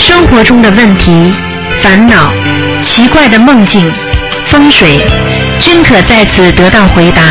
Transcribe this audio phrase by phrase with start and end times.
[0.00, 1.32] 生活中的问题、
[1.82, 2.32] 烦恼、
[2.82, 3.92] 奇怪的梦境、
[4.46, 4.98] 风水，
[5.60, 7.22] 均可在此得到回答。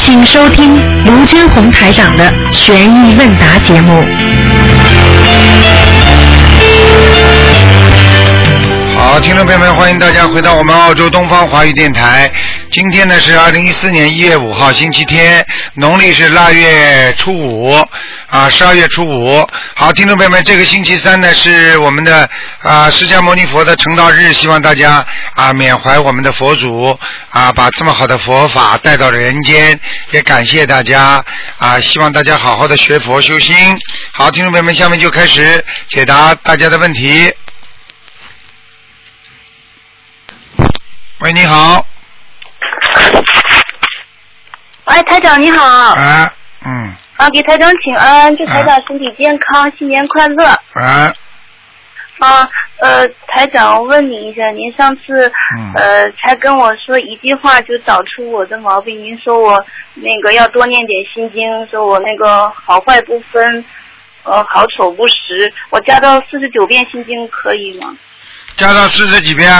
[0.00, 0.76] 请收听
[1.06, 4.04] 卢军红台长的《悬疑问答》节目。
[8.96, 12.30] 好，听众朋友们，欢迎大家回到我们澳洲东方华语电台。
[12.74, 17.72] 今天呢是二零一四年一月五号，星期天，农历是腊月初五
[18.26, 19.48] 啊，十二月初五。
[19.76, 22.28] 好，听众朋友们，这个星期三呢是我们的
[22.62, 26.98] 啊释迦牟尼佛的成道日，希望大家啊缅怀我们的佛祖
[27.30, 29.78] 啊，把这么好的佛法带到人间，
[30.10, 31.24] 也感谢大家
[31.58, 33.54] 啊，希望大家好好的学佛修心。
[34.14, 37.32] 好，听众朋友们，下面就开始解答大家的问题。
[41.20, 41.86] 喂，你好。
[44.84, 45.94] 哎，台长你好。
[45.94, 46.30] 哎，
[46.66, 46.92] 嗯。
[47.16, 50.46] 啊，给台长请安，祝台长身体健康，新年快乐。
[50.74, 51.12] 哎。
[52.18, 52.48] 啊，
[52.80, 55.30] 呃，台长，我问你一下，您上次
[55.74, 63.64] 呃才跟我说一句话就找出我的毛病，您说我那个要多念点心经，说我那个好坏不分，
[64.22, 67.96] 呃，好丑不识，我加到四十九遍心经可以吗？
[68.56, 69.50] 加到四十几遍。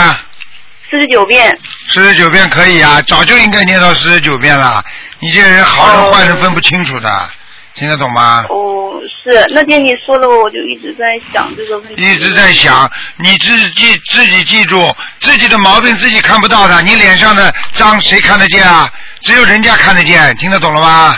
[0.87, 1.51] 四十九遍，
[1.89, 4.81] 四十九遍可以啊，早就应该念到四十九遍了。
[5.25, 7.29] 你这人好人坏人分不清楚的，
[7.73, 8.45] 听得懂吗？
[8.47, 12.03] 哦，是那天你说了，我就一直在想这个问题。
[12.03, 12.87] 一直在想，
[13.17, 14.87] 你自己记自己记住，
[15.19, 18.87] 自己的毛病自己看不到的，你脸上的脏谁看得见啊？
[19.21, 21.17] 只有人家看得见，听得懂了吗？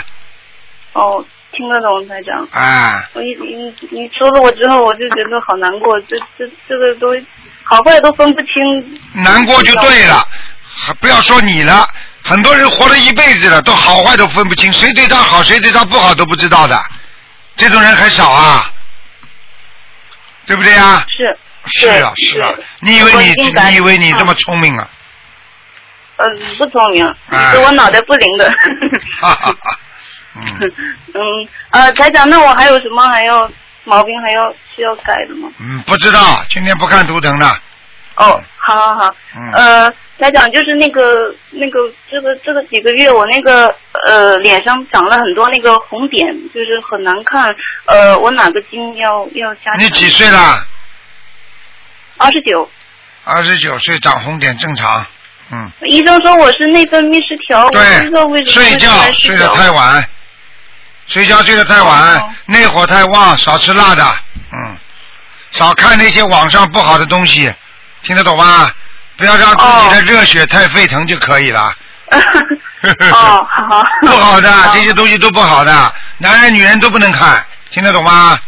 [0.94, 2.48] 哦，听得懂，台长。
[2.52, 3.06] 哎。
[3.12, 7.08] 我一你你说了我之后，我就觉得好难过，这这这个都。
[7.70, 10.26] 好坏都分不清，难过就对了，
[10.74, 11.86] 还不要说你了，
[12.28, 16.80] 很多人活了一辈子了，都好坏都分不清，谁对他好，谁对他不好都不知道的，
[17.56, 18.70] 这种人很少啊，
[20.46, 21.04] 对不对啊？
[21.08, 21.38] 是
[21.80, 22.50] 是啊是啊，
[22.80, 24.88] 你以为你你以为你这么聪明啊？
[26.16, 27.04] 嗯，不聪明，
[27.52, 28.50] 是我脑袋不灵的。
[29.20, 29.78] 哈哈哈。
[30.34, 30.72] 嗯
[31.14, 33.50] 嗯呃，台长，那我还有什么还要？
[33.84, 35.48] 毛病还要需要改的吗？
[35.60, 37.58] 嗯，不知道，今天不看图腾了。
[38.16, 39.14] 哦，好好好。
[39.34, 39.52] 嗯。
[39.52, 43.74] 呃，来讲就是那个那个这个这个几个月我那个
[44.06, 47.54] 呃脸上长了很多那个红点，就是很难看。
[47.86, 49.72] 呃，我哪个经要要加？
[49.78, 50.66] 你几岁啦？
[52.16, 52.68] 二十九。
[53.24, 55.06] 二十九岁长红点正常，
[55.52, 55.70] 嗯。
[55.82, 60.04] 医生说我是内分泌失调，对，睡觉睡得太晚。
[61.06, 64.04] 睡觉睡得太晚，内火太旺，少吃辣的，
[64.52, 64.76] 嗯，
[65.52, 67.52] 少看那些网上不好的东西，
[68.02, 68.70] 听得懂吗？
[69.18, 71.70] 不要让自己的热血太沸腾就可以了。
[73.12, 73.82] 哦，好。
[74.00, 78.38] 不好的这些东西都不好的，男人女人都不能看，听得懂吗？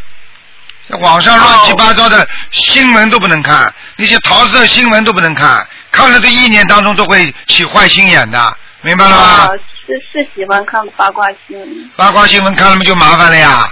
[1.01, 9.49] 网上乱七八糟的新闻都不能看，那些桃色新闻都不能看，看了这一年当中都会起坏心眼的，明白了吗？
[9.87, 13.69] 是是喜欢看八卦新闻，八卦新闻看了嘛就麻烦了呀，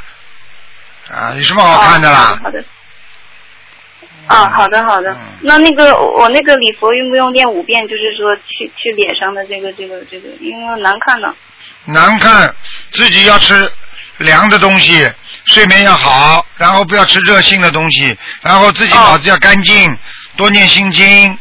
[1.12, 2.38] 啊，有什么好看的啦？
[2.42, 2.62] 好的，
[4.28, 7.88] 啊，好的好的，那那个我那个礼佛用不用念五遍？
[7.88, 11.34] 就是说去去脸上的这个这个这个，因为难看呢。
[11.86, 12.54] 难看，
[12.92, 13.70] 自己要吃
[14.18, 15.10] 凉的东西，
[15.46, 19.96] 睡眠要好，然后不要吃热性的东西，然后自己脑子要干净，
[20.36, 21.38] 多念心经。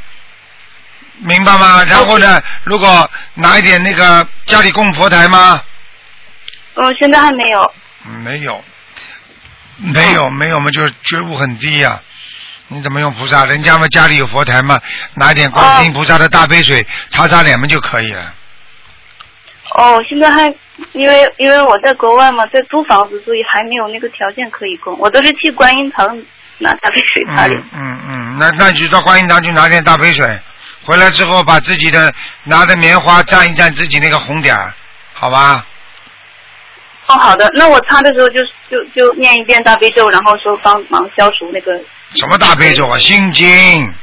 [1.19, 1.83] 明白吗？
[1.85, 2.41] 然后呢？
[2.63, 5.59] 如果拿一点那个家里供佛台吗？
[6.75, 7.73] 嗯，现在还没有。
[8.23, 8.63] 没有，
[9.77, 11.99] 没有，没有嘛，就是觉悟很低呀。
[12.69, 13.45] 你怎么用菩萨？
[13.45, 14.79] 人家嘛家里有佛台嘛，
[15.15, 18.33] 拿点观世音菩萨的大杯水擦擦脸嘛就可以了。
[19.75, 20.53] 哦，现在还
[20.93, 24.97] 因为因为我在国外嘛，在租房子，所以还没有那个条件可以供。
[24.99, 26.21] 我都是去观音堂
[26.57, 27.61] 拿大杯水擦脸。
[27.73, 30.39] 嗯嗯，那那就到观音堂去拿点大杯水。
[30.83, 32.13] 回来之后，把自己的
[32.43, 34.73] 拿的棉花蘸一蘸自己那个红点儿，
[35.13, 35.65] 好吧？
[37.07, 37.49] 哦，好的。
[37.55, 41.79] 那我擦的时候就就就念一遍大悲咒，然后说帮忙消除那个。
[42.13, 42.97] 什么大悲咒啊？
[42.99, 43.93] 心经。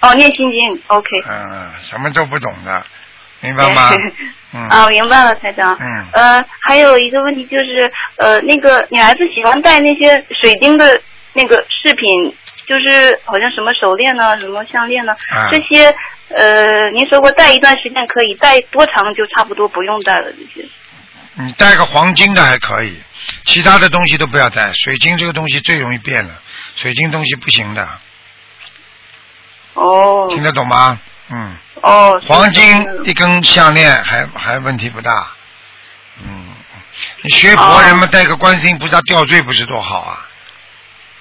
[0.00, 1.08] 哦，念心经，OK。
[1.28, 2.84] 嗯，什么都不懂的，
[3.40, 3.90] 明白吗？
[4.54, 4.68] 嗯。
[4.68, 5.76] 啊，明白了，台长。
[5.80, 6.06] 嗯。
[6.12, 11.00] 呃，还有一个问题就是，呃，那个女孩子喜欢戴那些水晶的
[11.32, 12.34] 那个饰品。
[12.68, 15.16] 就是好像什么手链呢，什么项链呢，
[15.50, 15.86] 这些
[16.36, 20.68] 呃，您说过戴一段时间可以，戴多长就差不多不用戴了这些。
[21.32, 22.94] 你戴个黄金的还可以，
[23.46, 24.70] 其他的东西都不要戴。
[24.72, 26.42] 水晶这个东西最容易变了，
[26.80, 27.88] 水晶东西不行的。
[29.74, 30.26] 哦。
[30.30, 30.98] 听得懂吗？
[31.30, 31.56] 嗯。
[31.82, 32.20] 哦。
[32.26, 35.26] 黄金一根项链还还问题不大。
[36.22, 36.46] 嗯。
[37.22, 40.24] 你学佛人们戴个观世音菩萨吊坠不是多好啊？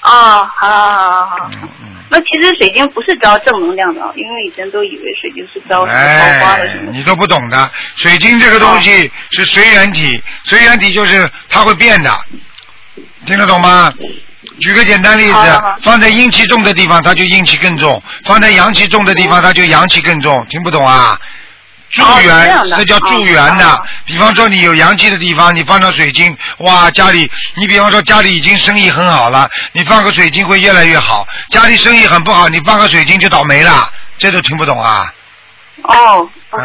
[0.03, 1.49] 哦，好好好好好。
[1.53, 1.87] 嗯嗯。
[2.09, 6.91] 那其实水晶不是招正能量的，因为以前都以为水晶是招桃花的什哎么，。
[6.91, 7.69] 你都不懂的。
[7.95, 12.15] 水晶这个东西是随缘体，随缘体就是它会变的，
[13.25, 13.93] 听得懂吗？
[14.59, 20.45] 举个简单例子放在阴气重的地方，它就阴气更重；放在阳气重的地方，它就阳气更重。
[20.49, 21.17] 听不懂啊？
[21.89, 23.81] 助哦这缘，这叫助缘的。
[24.05, 33.89] 比方说你有阳气的地方，你放上水晶，哇，家里你比方说家里已经生意很好了，你放个水晶会越来越好；家里生意很不好，你放个水晶就倒霉了。
[34.17, 35.13] 这都听不懂啊？
[35.83, 36.63] 哦，OK。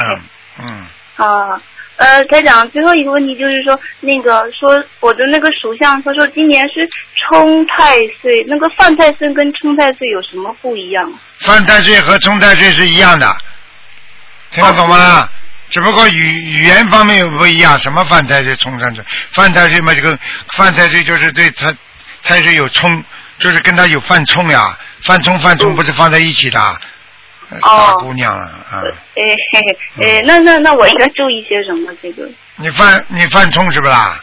[0.58, 0.86] 嗯
[1.18, 1.60] 嗯，啊，
[1.96, 6.88] 呃，台长，最后一个问题就是说，那个说我的那个属相，他说今年是
[7.28, 11.12] 冲太岁，那个犯太岁跟冲太岁有什么不一样？
[11.40, 13.36] 犯太岁和冲太岁是一样的，
[14.50, 15.28] 听得懂吗？
[15.68, 17.78] 只不过语语言方面有不一样。
[17.78, 19.04] 什么犯太岁、冲太岁？
[19.30, 20.18] 犯太岁嘛，这个
[20.52, 21.74] 犯太岁就是对他
[22.22, 23.02] 太岁有冲，
[23.38, 24.76] 就是跟他有犯冲呀。
[25.02, 26.78] 犯冲犯冲不是放在一起的，呃
[27.60, 28.44] 傻姑娘了！
[28.44, 29.22] 啊，哎
[29.52, 29.60] 嘿
[29.96, 31.92] 嘿，哎，那那那我应该注意些什么？
[32.02, 34.22] 这个你犯你犯冲是不啦？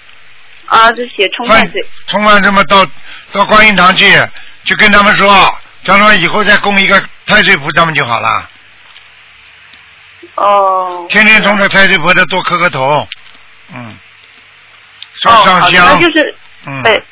[0.67, 1.81] 啊，就写冲太犯岁。
[2.07, 2.85] 冲犯这么到
[3.31, 4.05] 到观音堂去，
[4.63, 5.27] 就跟他们说，
[5.83, 8.49] 叫他们以后再供一个太岁菩萨们就好了。
[10.35, 11.05] 哦。
[11.09, 13.07] 天天冲着太岁菩萨多磕磕头，
[13.73, 13.97] 嗯，
[15.23, 16.35] 烧哦，上香，那就是，
[16.67, 17.03] 嗯，对，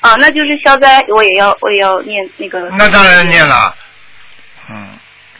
[0.00, 2.70] 啊，那就是消灾，我也要我也要念那个。
[2.70, 3.74] 那当然念了，
[4.70, 4.88] 嗯，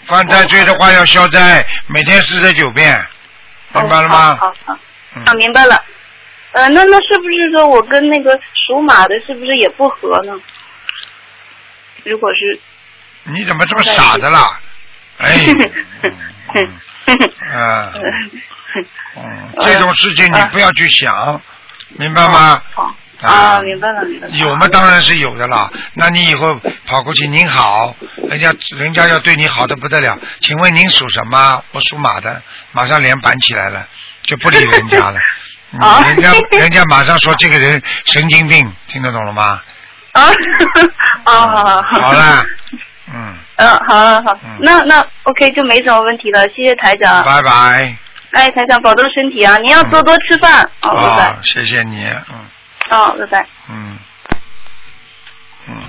[0.07, 3.05] 犯太岁的话要消灾，每天四十九遍，
[3.75, 4.37] 明白了吗？
[4.37, 4.73] 好好
[5.25, 5.83] 啊，明白了。
[6.53, 10.33] 呃，那那是不是说我跟那个属马的，是不是也不合呢？
[12.05, 12.61] 如果是，
[13.25, 14.61] 你怎么这么傻的啦？
[15.19, 15.35] 哎，
[16.55, 17.93] 嗯啊，
[19.17, 21.41] 嗯，这种事情你不要去想，
[21.97, 22.63] 明白吗？
[23.27, 24.33] 好啊，明白了，明白了。
[24.35, 25.71] 有嘛，当然是有的啦。
[25.95, 27.95] 那你以后跑过去，您好，
[28.29, 30.19] 人家人家要对你好的不得了。
[30.41, 31.63] 请问您属什么？
[31.73, 32.43] 我属马的，
[32.73, 33.87] 马上脸板起来了，
[34.23, 35.19] 就不理人家了。
[35.81, 39.61] 啊 嗯人家人家马上说这个人 神经病，听得懂了吗？
[40.13, 40.23] 啊，
[41.25, 41.83] 啊， 好好好。
[41.83, 42.45] 好了，
[43.13, 47.25] 嗯，嗯，好好好嗯，那那 OK 就没什么问题了，谢谢台长。
[47.25, 47.97] 拜拜。
[48.31, 50.63] 哎，台长保重身体啊，您要多多吃饭。
[50.83, 51.39] 哦，拜拜啊，。
[51.43, 52.37] 谢谢你，嗯
[52.91, 53.47] 哦，拜拜。
[53.71, 53.99] 嗯
[55.67, 55.83] 嗯。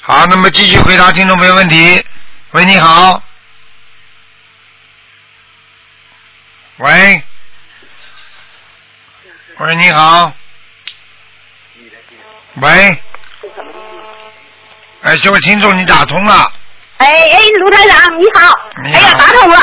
[0.00, 2.04] 好，那么继续回答听众朋友问题。
[2.52, 3.22] 喂，你好。
[6.78, 7.22] 喂。
[9.58, 10.32] 喂，你好。
[12.60, 13.02] 喂。
[15.02, 16.52] 哎，这位听众，你打通了。
[16.98, 19.56] 哎哎，卢台长你好，你好哎呀打通了，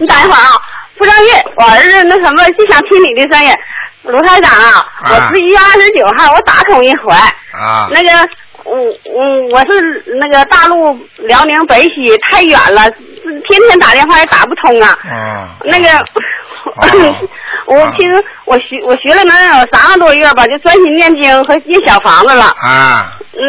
[0.00, 0.60] 你等一会儿啊，
[0.96, 3.54] 不让运，我儿子那什么就想听你的声音，
[4.02, 7.12] 卢台长啊，啊我十一月二十九号我打通一回，
[7.52, 7.88] 啊。
[7.90, 8.10] 那个
[8.64, 12.88] 我我我是那个大陆辽宁北溪太远了，
[13.48, 15.48] 天天打电话也打不通啊，嗯。
[15.64, 15.88] 那个。
[16.76, 17.14] 哦
[17.66, 18.12] 我听
[18.44, 22.46] 我学我学了能有三个多月吧，就专心念经和建小房子了。
[22.46, 23.40] 啊嗯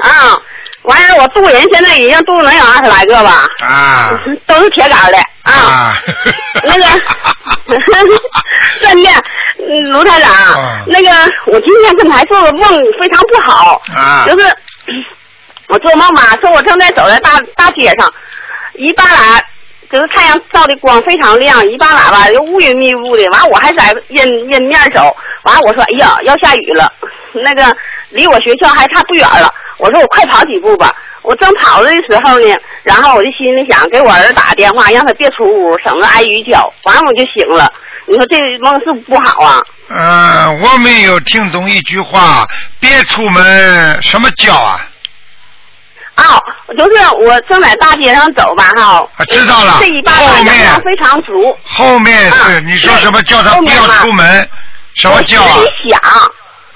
[0.00, 0.36] 啊，
[0.82, 5.52] 完事儿我渡人现在已经渡能有二十来个吧，啊 都是铁杆的啊。
[5.52, 5.96] 啊！
[6.64, 6.84] 那个
[8.80, 9.10] 真的，
[9.58, 11.10] 嗯卢台长，啊那个
[11.46, 12.62] 我今天刚才做的梦
[13.00, 14.46] 非常不好，啊 就是
[15.68, 18.12] 我做梦吧，说我正在走在大大街上，
[18.74, 19.40] 一巴拉。
[19.92, 26.90] 就是太阳照的光非常亮，一巴喇叭就乌云密布的，完我还在阴阴面走，完我说哎呀要下雨了，
[27.32, 27.76] 那个
[28.10, 32.46] 离我学校还差不远了，我说我快跑几步吧，我正跑着的时候呢，
[32.82, 37.72] 然后我就心里想给我儿子打个电话，让他别出屋，省得挨雨浇，完我就醒了。
[38.06, 39.62] 你说这梦是不是不好啊？
[39.88, 42.46] 嗯，我没有听懂一句话，
[42.80, 44.80] 别出门，什么叫啊？
[46.20, 46.38] 啊、
[46.76, 51.56] 就是我正在大街上走吧，哈、啊知道了这一巴后掌面量非常足。
[51.64, 54.48] 后面是、啊你说什么叫他不要出门？
[54.94, 55.60] 什么叫啊我？
[55.60, 56.00] 心里想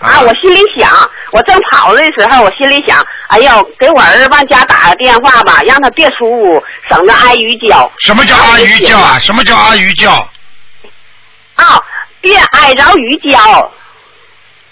[0.01, 0.91] 啊，我心里想，
[1.33, 7.91] 我正跑的时候，我心里想，哎呦，给我儿子往家打个电话吧，让他别出屋，省得挨鱼叫。
[7.99, 9.19] 什么叫阿鱼叫啊？
[9.19, 10.11] 什么叫阿鱼叫？
[11.57, 11.81] 啊，
[12.21, 13.39] 别挨着鱼叫，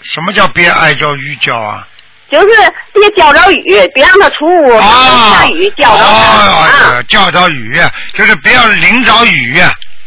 [0.01, 1.87] 什么叫别挨着鱼叫啊？
[2.33, 2.47] 就是
[2.93, 3.63] 别浇着雨，
[3.93, 7.79] 别让他出屋，啊，下雨浇着他啊哦，叫着雨，
[8.17, 9.61] 就是不要淋着雨。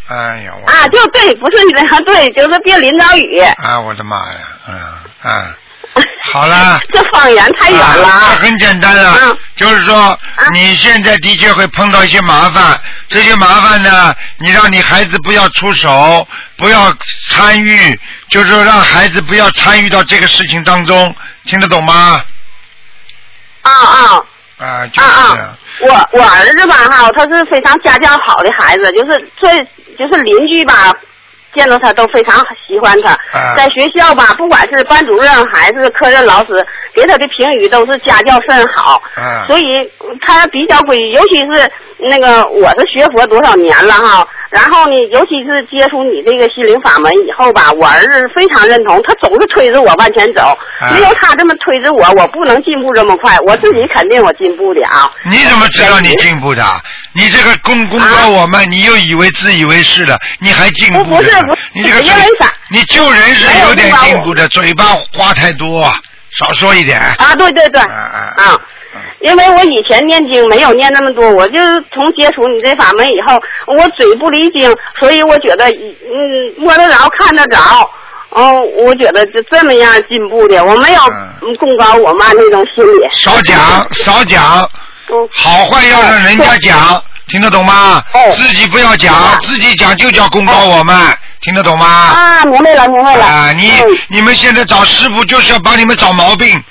[0.08, 3.38] 哎呀，我啊，就对，不是那个 对，就是别淋着雨。
[3.62, 4.74] 啊，我的妈呀，嗯
[5.24, 5.54] 嗯，
[6.32, 6.80] 好了。
[6.92, 10.18] 这方言太远了啊，很简单了，嗯就是说
[10.52, 12.78] 你现在的确会碰到一些麻烦，
[13.08, 16.92] 这些麻烦呢，你让你孩子不要出手，不要
[17.28, 21.14] 参与，就是说让孩子不要参与到这个事情当中，
[21.46, 22.22] 听得懂吗？
[23.62, 24.22] 啊啊
[24.58, 25.58] 啊，就啊啊！
[25.80, 29.50] 我我儿子吧哈，他是非常家教好的孩子，就是最
[29.98, 30.94] 就是邻居吧，
[31.54, 33.10] 见到他都非常喜欢他。
[33.38, 39.02] 啊在学校吧，不管是班主任还是科任老师，给他的评语都是家教甚好。
[39.16, 39.64] 啊所以
[40.22, 50.42] 他比较规矩，尤其是那个我是学佛多少年了哈，然后呢，尤其是接触你这个心灵法门以后吧，我儿子非常认同，他总是推着我往前走，
[50.80, 55.10] 啊没有他这么推着我，我不能进步这么快，我自己肯定我进步的啊。
[55.30, 56.64] 你怎么知道你进步的？
[57.12, 61.58] 你这个公公告我们，你又以为自以为是的，你还进步的不不是不是。
[61.74, 65.82] 你这个因为啥你救人是有点进步的，嘴巴话太多，
[66.30, 66.98] 少说一点。
[67.00, 68.44] 啊，对对对，啊啊。
[68.44, 68.60] 啊，
[69.20, 73.36] 因为我以前念经没有念那么多，我就是从接触你这法门以后，
[73.66, 77.58] 我嘴不离经，所以我觉得嗯摸得着看得着，
[78.30, 81.00] 哦，我觉得就这么样进步的，我没有
[81.58, 83.08] 功高我妈那种心理。
[83.10, 83.58] 少讲
[83.94, 84.68] 少讲，
[85.10, 85.28] 嗯。
[85.32, 88.02] 好坏要让人家讲，听得懂吗？
[88.12, 88.32] 哦。
[88.36, 89.38] 自己不要讲，啊。
[89.40, 90.94] 自己讲就叫公告我们，
[91.40, 91.86] 听得懂吗？
[91.86, 93.24] 啊，明白了，明白了。
[93.24, 93.98] 啊，你嗯。
[94.08, 96.62] 你们现在找师傅就是要帮你们找毛病，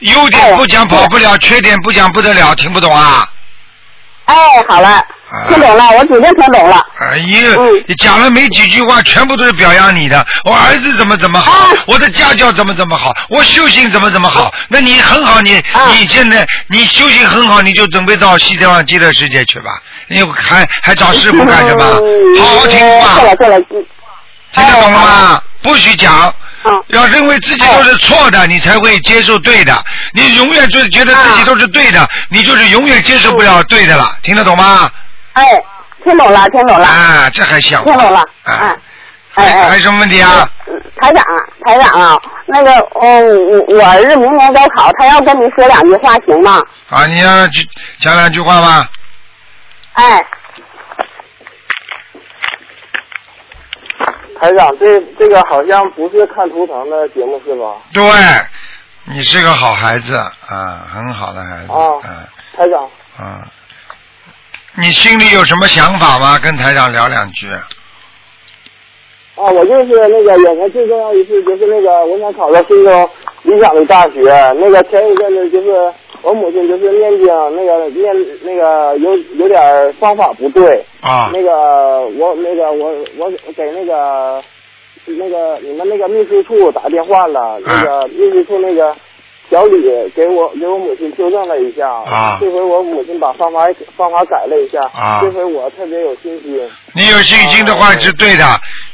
[0.00, 3.28] 优点哎不讲跑不了，缺点不讲不得了，听不懂啊？
[4.26, 4.34] 哎，
[4.66, 5.04] 好了，
[5.48, 6.82] 听懂了，我指定听懂了。
[6.98, 10.24] 哎呦，嗯你讲了没几句话，全部都是表扬你的。
[10.44, 14.50] 我儿子怎么怎么好，啊我的家教怎么怎么好，我修行怎么怎么好。
[14.68, 19.70] 那你很好，你、啊你现在你修行很好，你就准备到西方极乐世界去吧。
[20.08, 21.84] 你还还找师傅干什么？
[22.00, 23.18] 嗯好好听话
[24.52, 25.42] 听得懂了哎吗？
[25.60, 26.32] 不许讲。
[26.66, 29.84] 嗯要认为自己都是错的，你才会接受对的。
[30.12, 34.16] 你永远就觉得自己都是对的，你就是永远接受不了对的了。
[34.22, 34.90] 听得懂吗？
[35.34, 35.44] 哎，
[36.02, 37.84] 听懂了，听懂了，啊，这还像？
[37.84, 38.76] 听懂了，啊哎，
[39.34, 39.68] 哎哎。
[39.68, 40.48] 还有什么问题啊？
[40.66, 42.70] 嗯台长啊，台长啊，那个，
[43.02, 46.58] 嗯，我我儿子明年高考，他要跟你说两句话，行吗？
[46.88, 47.46] 啊，你要
[47.98, 48.88] 讲两句话吧。
[49.94, 50.24] 哎，
[54.44, 57.76] 台长，这这个好像不是看图腾的节目是吧？
[57.94, 58.02] 对，
[59.04, 61.72] 你是个好孩子啊，很好的孩子。
[61.72, 62.84] 啊嗯台长，
[63.16, 63.42] 啊，
[64.74, 66.38] 你心里有什么想法吗？
[66.38, 67.48] 跟台长聊两句。
[67.48, 67.62] 啊，
[69.36, 73.10] 我就是那个眼前最重要一次就是那个我想考到心中
[73.44, 74.20] 理想的大学。
[74.60, 75.92] 那个前一阵子就是
[76.24, 78.06] 我母亲就是念经，那个念
[78.42, 80.82] 那个有有点方法不对。
[81.02, 84.42] 啊那个我那个我我给那个
[85.04, 88.96] 那个你们那个秘书处打电话了，那个秘书处那个
[89.50, 89.76] 小李
[90.16, 91.90] 给我给我母亲纠正了一下。
[91.90, 94.80] 啊这回我母亲把方法方法改了一下。
[94.94, 96.58] 啊这回我特别有信心。
[96.94, 98.44] 你有信心的话是对的，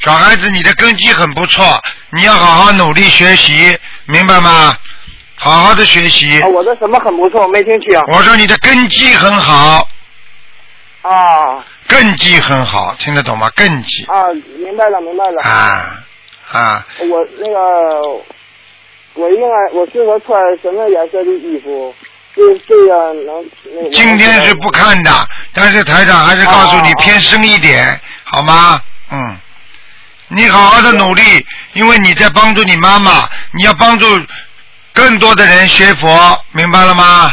[0.01, 1.65] 小孩子你的根基很不错，
[2.13, 4.75] 你要好好努力学习，明白吗？
[5.43, 6.49] 好好的学习啊，。
[6.49, 7.99] 我的什么很不错，没听清。
[8.13, 9.89] 我说你的根基很好，
[11.01, 13.51] 啊根基很好，听得懂吗？
[13.57, 14.29] 根基啊，
[14.59, 15.43] 明白了明白了。
[15.43, 15.97] 啊
[16.53, 17.59] 啊，我那个，
[19.15, 21.95] 我应该我适合穿什么颜色的衣服？
[22.37, 23.91] 这这个能那个。
[23.91, 25.11] 今天是不看的，
[25.55, 28.81] 但是台长还是告诉你哦偏深一点，好吗？
[29.11, 29.37] 嗯，
[30.29, 31.23] 你好好的努力，
[31.73, 34.07] 因为你在帮助你妈妈，你要帮助
[34.93, 36.09] 更多的人学佛，
[36.53, 37.33] 明白了吗，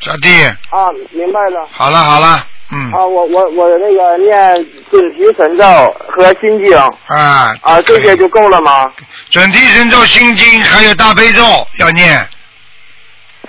[0.00, 0.44] 小弟？
[0.70, 1.66] 啊，明白了。
[1.72, 4.54] 好了好了，嗯啊，我我我那个念
[4.90, 5.64] 准提神咒
[6.08, 8.90] 和心经啊啊，这些就够了吗？
[9.30, 11.42] 准提神咒、心经还有大悲咒
[11.78, 12.28] 要念，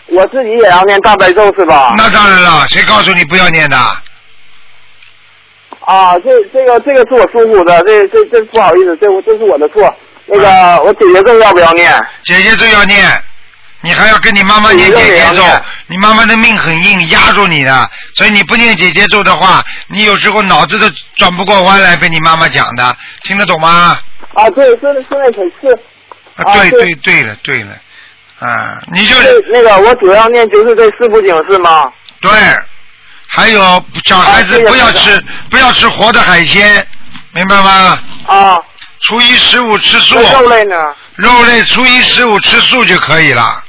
[0.08, 1.94] 我自己也要念大悲咒是吧？
[1.98, 3.78] 那当然了，谁告诉你不要念的？
[5.82, 9.94] 啊，这这个这个是我疏忽的，这这这不好意思，这我这是我的错。
[10.26, 12.06] 那啊个我姐姐咒要不要念？
[12.26, 13.10] 姐姐咒要念，
[13.88, 15.41] 你还要跟你妈妈念姐姐咒。
[15.88, 23.98] 你妈妈的命很硬，压住你的，所以你不念姐姐咒的话，你有时候脑子都转不过弯来，被你妈妈讲的，听得懂吗？
[24.34, 25.72] 啊，对，是是那是是。
[26.36, 27.72] 啊，啊对对对对了对了，
[28.39, 31.86] 啊，你就那是那个我主要念就是这四部经是吗？
[32.20, 32.29] 对，
[33.27, 36.86] 还有小孩子不要吃不要吃活的海鲜，
[37.32, 37.98] 明白吗？
[38.25, 38.60] 啊，
[39.03, 40.75] 初一十五吃素，肉类呢？
[41.15, 43.63] 肉类初一十五吃素就可以了。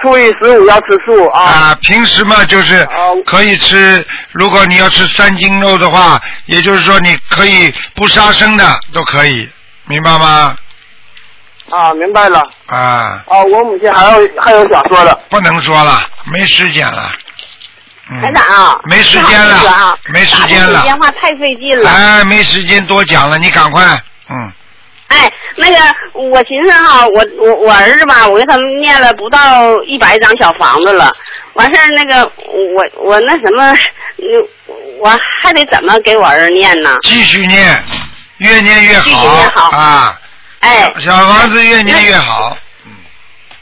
[0.00, 1.40] 初一十五要吃素啊。
[1.40, 2.88] 啊，平时嘛就是啊
[3.26, 9.48] 可以吃，如果你要吃三斤肉的话，也就是说你可以不杀生的都可以，
[9.86, 10.56] 明白吗？
[11.70, 12.40] 啊，明白了。
[12.66, 15.18] 啊，啊，我母亲还有还有想说的。
[15.28, 16.02] 不能说了，
[16.32, 17.12] 没时间了。
[18.10, 20.80] 嗯台长啊，没时间了，没时间了。
[20.80, 21.90] 电话太费劲了。
[21.90, 23.82] 哎，没时间多讲了，你赶快，
[24.30, 24.50] 嗯，
[25.08, 25.76] 哎，那个
[26.12, 31.10] 我寻思哈，我我我儿子吧，我给他们念了不到一百张小房子了，
[31.54, 33.72] 完事儿那个我我那什么，
[34.18, 34.26] 嗯
[35.00, 35.08] 我
[35.40, 36.94] 还得怎么给我儿子念呢？
[37.02, 37.82] 继续念，
[38.38, 40.18] 越念越继续念好啊！
[40.60, 42.56] 哎，小房子越念越好。
[42.84, 42.92] 嗯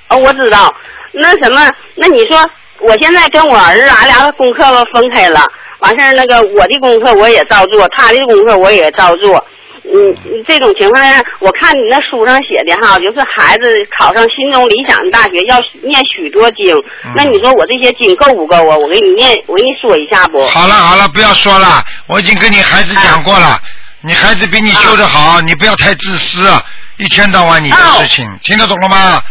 [0.08, 0.72] 哦，我知道。
[1.12, 2.38] 那什么，那你说，
[2.80, 5.40] 我现在跟我儿子俺俩功课分开了，
[5.78, 9.44] 完事儿那个我的功课我也照做，他的功课我也照做。
[9.88, 16.76] 嗯，这种情况下，我看你那书上写的哈，就是孩子考上心中理想的大学要念许多经。
[17.14, 18.76] 那你说我这些经够不够啊？
[18.76, 20.46] 我给你念，我给你说一下不？
[20.48, 23.60] 好了好了，不要说了，我已经跟你孩子讲过了，
[24.02, 26.50] 你孩子比你修的好，你不要太自私，
[26.96, 29.22] 一天到晚你的事情，听得懂了吗？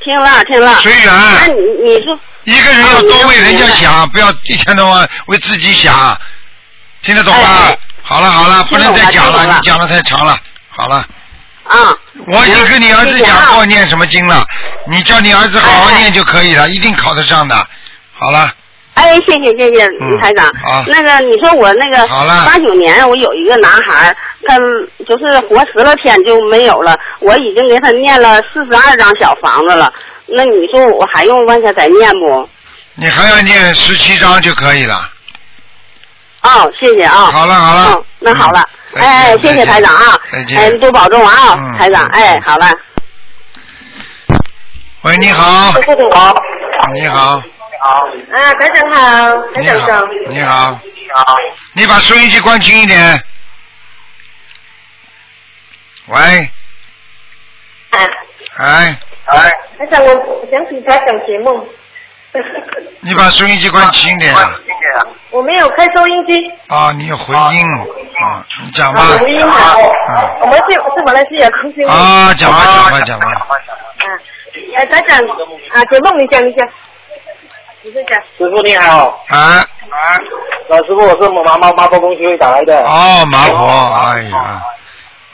[0.00, 0.80] 听了听了。
[0.82, 1.04] 随缘。
[1.06, 2.18] 那你你说。
[2.44, 6.16] 一个人要多为人家想，不要一天到晚为自己想，
[7.02, 7.72] 听得懂吗？
[8.08, 10.38] 好了好了，不能再讲了，你讲的太长了。
[10.70, 11.04] 好了。
[11.64, 11.92] 啊。
[12.28, 14.44] 我已经跟你儿子讲过念什么经了，
[14.86, 17.54] 你叫你儿子好好念就可以了，一定考得上的。
[18.14, 18.48] 好了。
[18.94, 20.46] 哎，谢谢谢谢李台长。
[20.62, 20.84] 好。
[20.86, 24.56] 那个你说我那个八九年我有一个男孩，他
[25.04, 29.92] 就是活十来天就没有了，我已经给他念了四十二张小房子了。
[30.26, 32.48] 那你说我还用往下再念不？
[32.94, 35.10] 你还要念十七张就可以了。
[36.46, 37.26] 哦，谢谢啊。
[37.32, 37.94] 好了好了。
[37.94, 40.16] 嗯，那好了，哎，谢谢台长啊。
[40.30, 42.06] 再见哎，你多保重啊，嗯台长。
[42.06, 42.66] 哎，好了。
[45.02, 45.72] 喂，你好。
[45.82, 46.34] 师傅好。
[46.94, 47.42] 你好。
[48.32, 50.80] 啊，台长好，台你好你好。。
[50.82, 51.36] 你好。
[51.72, 53.22] 你把收音机关轻一点。
[56.06, 56.50] 喂。
[57.90, 58.08] 哎，
[58.58, 58.98] 哎，
[59.78, 61.66] 台长，我想请台长解梦。
[63.00, 64.50] 你把收音机关轻一点啊！
[65.30, 66.34] 我没有开收音机。
[66.68, 67.64] 啊，你有回音
[68.22, 68.44] 啊！
[68.64, 69.00] 你讲吧。
[69.02, 69.50] 啊，回音啊。
[69.50, 71.86] 啊我们是是马来西亚空军。
[71.88, 73.26] 啊，讲吧讲吧讲吧。
[73.28, 74.06] 啊，
[74.76, 76.66] 哎，台长啊，解梦你讲一讲。
[77.82, 78.18] 你先讲。
[78.36, 80.18] 师傅你好，啊啊，
[80.68, 82.84] 老师傅，我是马马马婆公学会打来的。
[82.84, 84.62] 哦，麻婆，哎呀，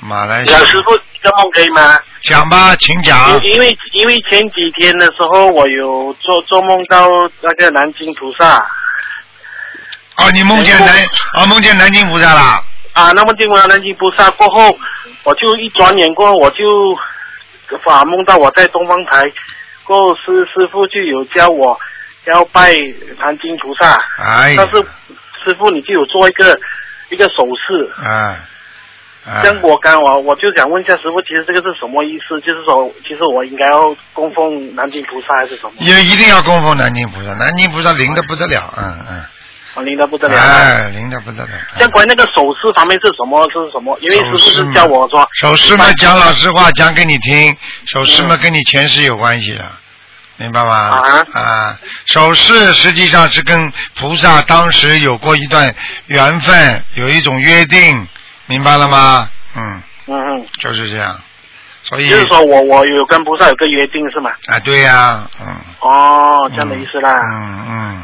[0.03, 0.59] 马来西亚。
[0.65, 1.99] 师傅，这个梦可以吗？
[2.23, 3.41] 讲吧，请讲。
[3.45, 7.09] 因为因为前几天的时候，我有做做梦到
[7.41, 8.57] 那个南京菩萨
[10.17, 10.89] 哦，你梦见南
[11.35, 12.63] 啊，梦见南京菩萨啦。
[12.93, 14.77] 啊，那么见完南京菩萨过后，
[15.25, 16.97] 我就一转眼过后，我就
[17.83, 19.23] 发梦到我在东方台，
[19.85, 21.79] 过后师师傅就有教我
[22.27, 22.73] 要拜
[23.19, 24.77] 南京菩萨，哎但是
[25.45, 26.59] 师傅你就有做一个
[27.09, 28.49] 一个手势，啊。
[29.25, 32.41] 啊这样我刚我我就想问一下师傅，其实这个是什么意思？
[32.41, 35.73] 就是说，其实我应该要供奉南京菩萨还是什么？
[35.79, 39.25] 也一定要供奉南京菩萨，南京菩萨灵的不得了，嗯嗯。
[39.75, 40.37] 啊，灵的不得了。
[40.39, 41.51] 哎，灵的不得了。
[41.79, 43.43] 像关于那个手势方面是什么？
[43.51, 43.97] 是什么？
[44.03, 47.57] 因为师傅是手势嘛教我说，手势嘛，讲老实话，讲给你听。
[47.87, 49.65] 手势嘛，跟你前世有关系的，
[50.37, 50.75] 明白吗？
[50.75, 55.75] 啊啊，手势实际上是跟菩萨当时有过一段
[56.09, 58.07] 缘分，有一种约定，
[58.53, 59.31] 明白了吗？
[59.57, 61.19] 嗯，嗯嗯，就是这样。
[61.83, 64.31] 所以就是说我我有跟菩萨有个约定是吗？
[64.49, 65.57] 啊，对呀、嗯。
[65.81, 67.19] 哦，这样的意思啦。
[67.33, 68.03] 嗯嗯。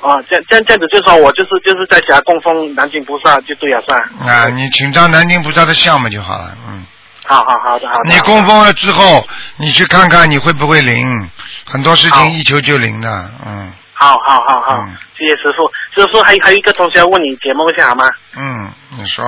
[0.00, 3.96] 哦，这样这样这样子，就说我就是就是在家供奉南京菩萨就对了，是吧？
[4.26, 6.84] 啊，你请张南京菩萨的像嘛就好了，嗯。
[7.24, 8.12] 好好好的好的。
[8.12, 9.24] 你供奉了之后，
[9.58, 11.30] 你去看看你会不会灵，
[11.70, 13.72] 很多事情一求就灵的，嗯
[14.02, 15.70] 好好好好，嗯谢谢师傅。
[15.94, 18.08] 师傅还还有一个同学要问你解梦一下好吗？
[18.36, 19.24] 嗯，你说，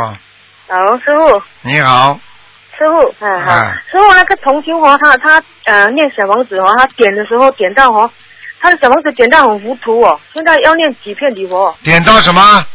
[0.69, 2.19] 好，师傅，你好，
[2.77, 8.11] 师傅，嗯好，哎师傅那个同学哦，他他呃念小王子哦，他点的时候点到哦，
[8.61, 11.73] 他的小王子点到很糊涂哦，现在要念几片礼佛？
[11.85, 12.67] 点到什么？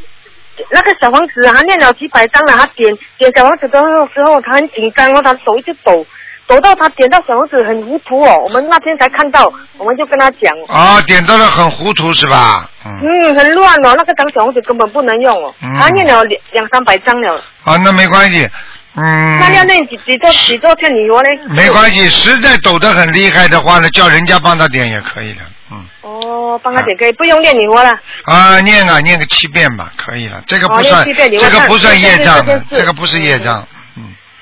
[0.72, 3.80] 那个小王子他念了几百张了，他点点小王子的
[4.14, 6.06] 时候他很紧张哦，他手一直抖，
[6.50, 12.68] 抖到他点到小红子很糊涂哦，我们那天才看到，我们就跟他讲，啊，点到了很糊涂是吧？
[12.84, 15.78] 嗯，嗯，很乱哦，那个张小红子根本不能用哦，嗯。
[15.80, 18.50] 他念了两两三百张了，啊，那没关系，
[18.96, 21.30] 嗯，那要念几几多几多片礼佛呢？
[21.50, 27.92] 没关系，实在抖得很厉害的话呢，叫人家帮他点也可以的，嗯，哦，帮他点可以，不用念礼佛了。
[28.26, 33.79] 啊，念啊，念个七遍吧，可以了，这个不哦算，这个不算业障的这个不是业障，嗯，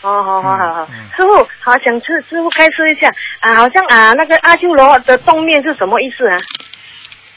[0.08, 6.38] 哦，好好好好，嗯师傅，好想师师傅开示一下啊，好像啊那个阿修罗的东面是什么意思啊？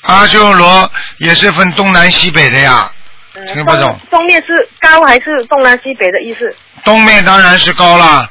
[0.02, 2.90] 阿修罗也是分东南西北的呀，
[3.34, 6.56] 呃听不懂洞洞面是高还是东南西北的意思？
[6.84, 8.30] 东面当然是高了。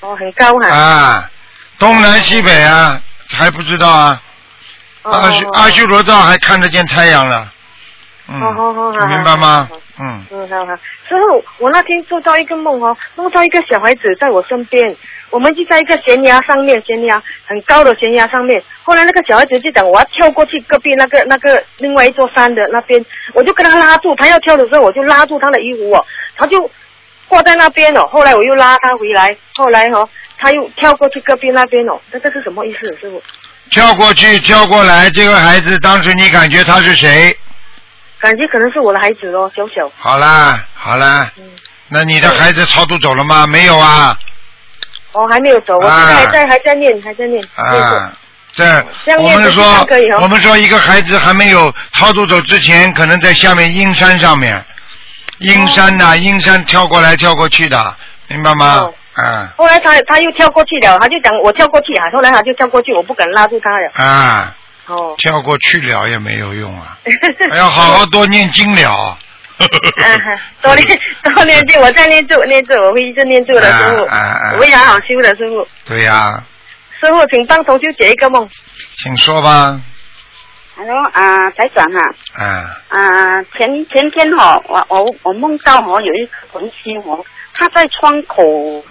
[0.00, 0.68] 哦，很高哈。
[0.74, 1.30] 啊，
[1.78, 3.00] 东南西北啊，
[3.30, 4.22] 还不知道啊。
[5.02, 7.52] 哦阿修阿修罗道还看得见太阳了。
[8.28, 9.68] 嗯，哦好好好，明白吗？
[10.00, 10.74] 嗯，嗯，好好。
[10.76, 14.96] 师傅，我那天做到一个梦哦，梦到一个小孩子在我身边，
[15.30, 18.62] 我们就在一个悬崖上面，悬崖很高的悬崖上面。
[18.82, 26.06] 后来那个小孩子就讲我要跳过去隔壁那个那个另外一座山的那边，我就跟他拉住，他要跳的时候我就拉住他的衣服哦，
[26.36, 26.70] 他就
[27.26, 28.06] 挂在那边哦。
[28.06, 30.08] 后来我又拉他回来，后来哦
[30.38, 33.20] 他又跳过去隔壁那边哦，这这是什么意思，师傅？
[33.70, 37.36] 跳过去，跳过来，这个孩子当时你感觉他是谁？
[38.20, 39.90] 感觉可能是我的孩子咯，小小。
[39.98, 41.44] 好啦，好啦，嗯，
[41.88, 43.46] 那你的孩子超度走了吗？
[43.46, 44.16] 没有啊，
[45.12, 47.40] 哦，还没有走，我现在还在、还在念，还在念。
[47.40, 48.12] 念啊，
[48.52, 48.64] 这
[49.06, 49.86] 这样我们说，
[50.20, 54.64] 我们说一个孩子还没有超度走之前，可能在下面阴山上面，
[55.38, 58.94] 阴山呐、阴山跳过来跳过去的，明白吗哦？
[59.14, 63.90] 啊后来他他又跳过去了，他就讲我跳过去啊，后来他就跳过去，我不敢拉住他了。
[63.94, 64.54] 啊，
[64.88, 65.14] 哦。
[65.18, 66.98] 跳过去了也没有用啊，
[67.50, 69.18] 还要好好多念经了。
[69.58, 69.68] 嗯，
[70.62, 71.00] 多念
[71.34, 75.66] 多念经，我在念咒念咒，我会一直念咒的师傅，啊啊啊我会好好修的师傅。
[75.84, 76.42] 对呀、
[77.00, 78.48] 师傅，请帮同修解一个梦。
[78.96, 79.80] 请说吧。
[80.76, 88.44] Hello 啊，台长哈、啊，啊，前前天哈，我我我梦到哦，有一个同修哦，他在窗口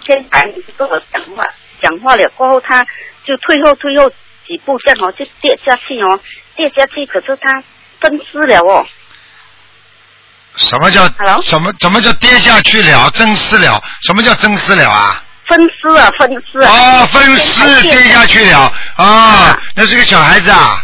[0.04, 1.46] 天台跟我讲话，
[1.80, 2.84] 讲话了过后，他
[3.24, 4.12] 就退后退后
[4.48, 6.18] 几步，这样哦就跌下去哦，
[6.56, 7.62] 跌下去，可是他
[8.00, 8.86] 分尸了哦，
[10.56, 11.40] 什么叫 Hello？
[11.42, 13.80] 什么怎么叫跌下去了，真死了？
[14.02, 15.22] 什么叫真死了啊？
[15.46, 20.82] 分尸啊，分尸啊，哦，分尸跌下去了啊，那是个小孩子啊。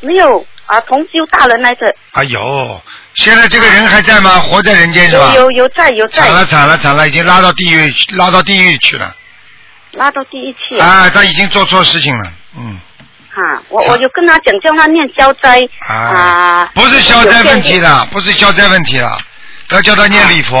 [0.00, 2.82] 没有啊，同修大人来着，哎呦，
[3.14, 4.38] 现在这个人还在吗？
[4.40, 5.32] 活在人间是吧？
[5.34, 9.14] 有有有在有在惨，了惨了惨了，已经拉到地狱拉到地狱去了。
[9.92, 12.78] 拉到地狱去啊，啊，他已经做错事情了，嗯，
[13.40, 19.18] 哈，我我就跟他讲叫他念消灾啊啊，不是消灾问题有了，不是消灾问题了，
[19.70, 20.58] 要叫他念礼佛，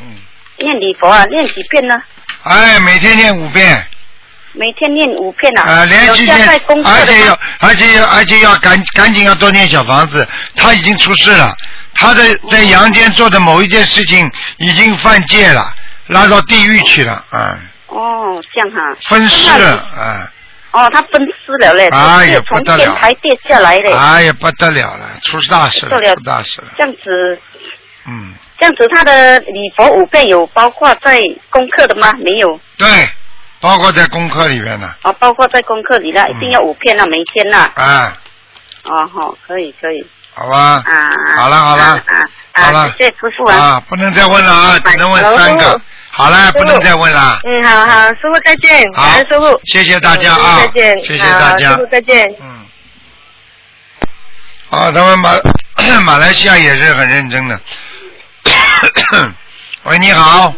[0.00, 0.06] 嗯，
[0.58, 1.94] 念礼佛啊，念几遍呢？
[2.44, 3.84] 哎，每天念五遍，
[4.52, 7.38] 每天念五遍啊，啊，连续而且要？
[7.60, 11.56] 而且要而且要赶赶紧要多念小房子，他已经出事了，
[11.94, 15.74] 他在在阳间做的某一件事情已经犯戒了，
[16.06, 17.58] 拉到地狱去了，啊，
[17.88, 18.96] 哦，这样哈。
[19.08, 20.30] 分尸那了，啊。
[20.72, 26.68] 哦，他分尸了嘞，哎呀就是从不得了天台跌下来嘞，哎呀，不得了了，出大事了，出大事了。
[26.78, 27.40] 这样子，
[28.06, 32.12] 嗯，这样子他的礼佛五遍有包括在功课的吗？
[32.18, 32.88] 没有，对，
[33.60, 34.94] 包括在功课里面呢。
[35.02, 37.70] 哦，包括在功课里了，一定要五遍了，每天啦。
[37.74, 38.16] 啊，
[38.84, 40.82] 哦，好，可以可以好吧。
[40.86, 41.10] 啊。
[41.36, 42.16] 好了好了啊啊
[42.54, 42.62] 啊！
[42.64, 43.56] 好了谢谢师傅啊。
[43.56, 45.80] 啊，不能再问了啊，只能问三个。
[46.14, 47.40] 好了，不能再问了。
[47.44, 49.60] 嗯，好好，师傅再见，好师傅。
[49.64, 52.28] 谢谢大家啊再见，谢谢大家师傅再见。
[52.38, 52.66] 嗯。
[54.68, 55.30] 啊，咱们马
[56.02, 57.58] 马来西亚也是很认真的。
[59.84, 60.52] 喂，你好，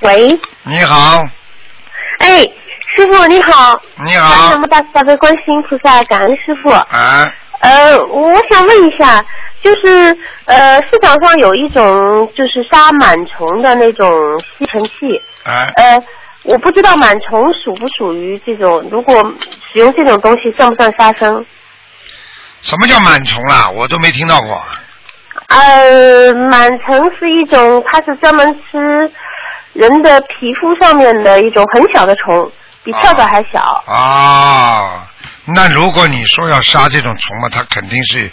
[0.00, 1.22] 喂，你好，
[2.20, 2.40] 哎，
[2.96, 6.70] 师傅你好，你南好无，大慈大悲观世音菩萨，感恩师傅。
[6.70, 7.30] 啊，
[7.60, 9.24] 呃，我想问一下，
[9.62, 11.84] 就是呃，市场上有一种
[12.36, 14.08] 就是杀螨虫的那种
[14.58, 16.02] 吸尘器，啊，呃，
[16.44, 19.14] 我不知道螨虫属不属于这种，如果
[19.72, 21.44] 使用这种东西算不算杀生？
[22.62, 23.70] 什么叫螨虫啊？
[23.70, 24.60] 我都没听到过。
[25.48, 29.10] 呃，螨虫是一种，它是专门吃
[29.72, 32.50] 人的皮肤上面的一种很小的虫，
[32.82, 33.60] 比跳蚤还小。
[33.86, 35.06] 啊，
[35.54, 38.30] 那如果你说要杀这种虫嘛，它肯定是，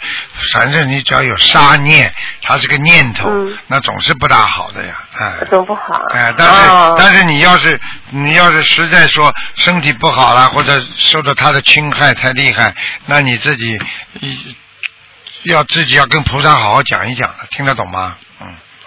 [0.52, 5.44] 反正你只要有杀念，它是个念头，嗯那总是不大好的呀，哎。
[5.46, 5.82] 总不好。
[6.12, 12.74] 哎，但是、哦但是你要是你要是实在说身体不好了，或者受到它的侵害太厉害，
[13.06, 13.78] 那你自己
[15.44, 18.16] 要自己要跟菩萨好好讲一讲了，听得懂吗？
[18.40, 18.46] 嗯，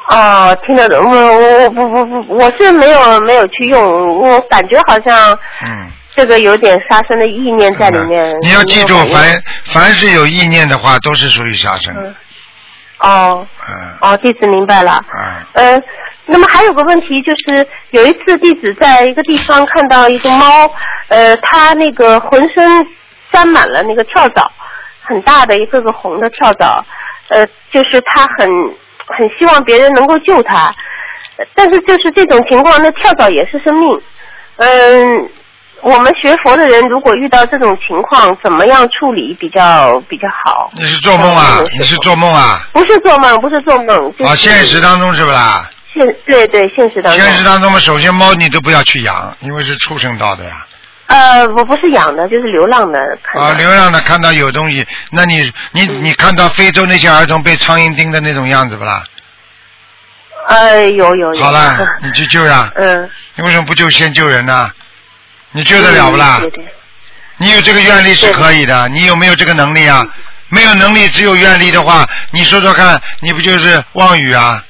[0.09, 1.09] 哦，听得懂。
[1.09, 5.31] 我我我不不不，我是没有没有去用，我感觉好像
[5.65, 8.35] 嗯，这个有点杀生的意念在里面。
[8.41, 11.93] 你要记住凡凡是有意念的话，都是属于杀生。
[11.95, 12.15] 嗯
[12.99, 14.99] 哦嗯哦，弟子明白了。
[15.53, 15.83] 嗯呃，
[16.25, 20.67] 那么还有个问题就是，有一次弟子在一个地方看到一个猫，
[21.09, 22.87] 呃，它那个浑身
[23.31, 24.51] 沾满了那个跳蚤，
[25.03, 26.83] 很大的一个个红的跳蚤，
[27.29, 28.49] 呃，就是它很
[29.05, 30.73] 很希望别人能够救它，
[31.37, 34.01] 呃但是就是这种情况，那跳蚤也是生命，
[34.55, 35.29] 嗯。
[35.81, 40.71] 我们学佛的人，如果遇到这种情况，怎么样处理比较比较好？
[40.75, 41.69] 你是做梦啊嗯？
[41.79, 42.65] 你是做梦啊？
[42.73, 43.87] 不是做梦，不是做梦，
[44.17, 45.69] 就是啊，现实当中是不啦？
[45.93, 47.21] 现对对现实当中。
[47.21, 50.65] 现实当中嘛，首先猫你都不要去养，因为是畜生道的呀。
[51.05, 52.99] 呃，我不是养的，就是流浪的。
[53.23, 59.03] 看啊，流浪的看到有东西，那你你你看到非洲那些儿童被苍蝇叮的那种样子不啦？
[60.49, 61.43] 呃，有有有。
[61.43, 62.69] 好了，你去救呀。
[62.75, 63.09] 嗯。
[63.35, 64.69] 你为什么不救先救人呢？
[65.51, 66.41] 你救得了不啦？
[67.37, 70.05] 你有这个愿力是可以的，你有没有这个能力啊？
[70.49, 74.63] 没有能力，只有愿力的话，你说说看，你不就是妄语啊？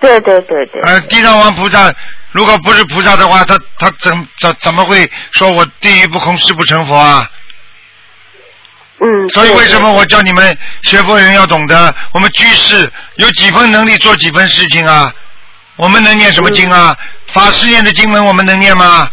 [0.00, 0.80] 对对对对。
[0.82, 1.92] 呃，地藏王菩萨，
[2.32, 7.28] 如果不是菩萨的话，他他怎怎怎么会说我地狱不空，誓不成佛啊？
[9.00, 9.28] 嗯。
[9.30, 15.12] 所以为什么我叫你们学佛人要懂得，我们居士有几分能力做几分事情啊？
[15.76, 16.96] 我们能念什么经啊？
[17.32, 19.10] 法师念的经文我们能念吗？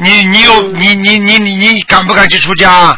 [0.00, 2.96] 你你有你你你你你敢不敢去出家？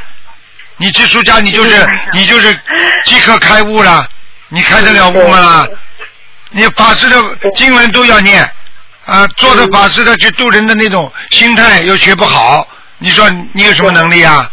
[0.76, 2.58] 你去出家，你就是你就是
[3.04, 4.06] 即刻开悟了，
[4.48, 5.66] 你开得了悟吗？
[6.50, 7.16] 你法师的
[7.54, 8.42] 经文都要念
[9.04, 12.66] 啊，做着法师的去渡人的那种心态又学不好，
[12.98, 14.50] 你说你有什么能力啊？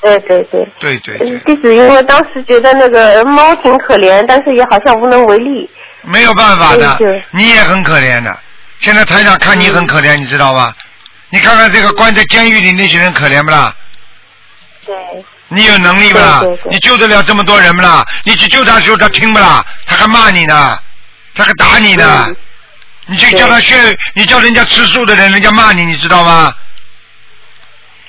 [0.00, 0.66] 对对对。
[0.80, 1.38] 对对对。
[1.40, 5.68] 弟子因为当时觉得那个猫挺可怜，但是也好像无能为力。
[6.02, 8.36] 没有办法的对对，你也很可怜的。
[8.80, 10.74] 现在台长看你很可怜，你知道吧？
[11.32, 13.74] 你看看这个关在监狱里那些人可怜不啦？
[14.84, 14.94] 对。
[15.48, 18.04] 你有能力不啦你救得了这么多人不啦？
[18.24, 19.64] 你去救他的时候，他听不啦？
[19.86, 20.78] 他还骂你呢，
[21.34, 22.28] 他还打你呢。
[23.06, 23.74] 你去叫他去，
[24.14, 26.54] 你叫人家吃素的人，人家骂你，你知道吗？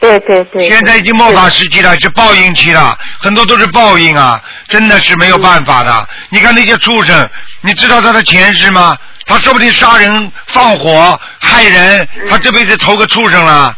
[0.01, 0.69] 对对对。
[0.69, 6.09] 现在已经末法时期了，是报应期了，很多都是报应啊，真的是没有办法的。
[6.29, 7.29] 你看那些畜生，
[7.61, 8.97] 你知道他的前世吗？
[9.25, 13.75] 他说不定杀人、放火、害人，他这辈子投个畜生了。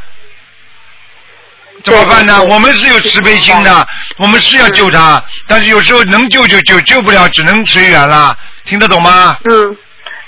[1.84, 2.42] 怎么办呢？
[2.44, 8.36] 我们是有慈悲心的，我们是要救他，但是有时候能救就救，救不了只能随缘了。
[8.64, 9.38] 听得懂吗？
[9.44, 9.78] 嗯，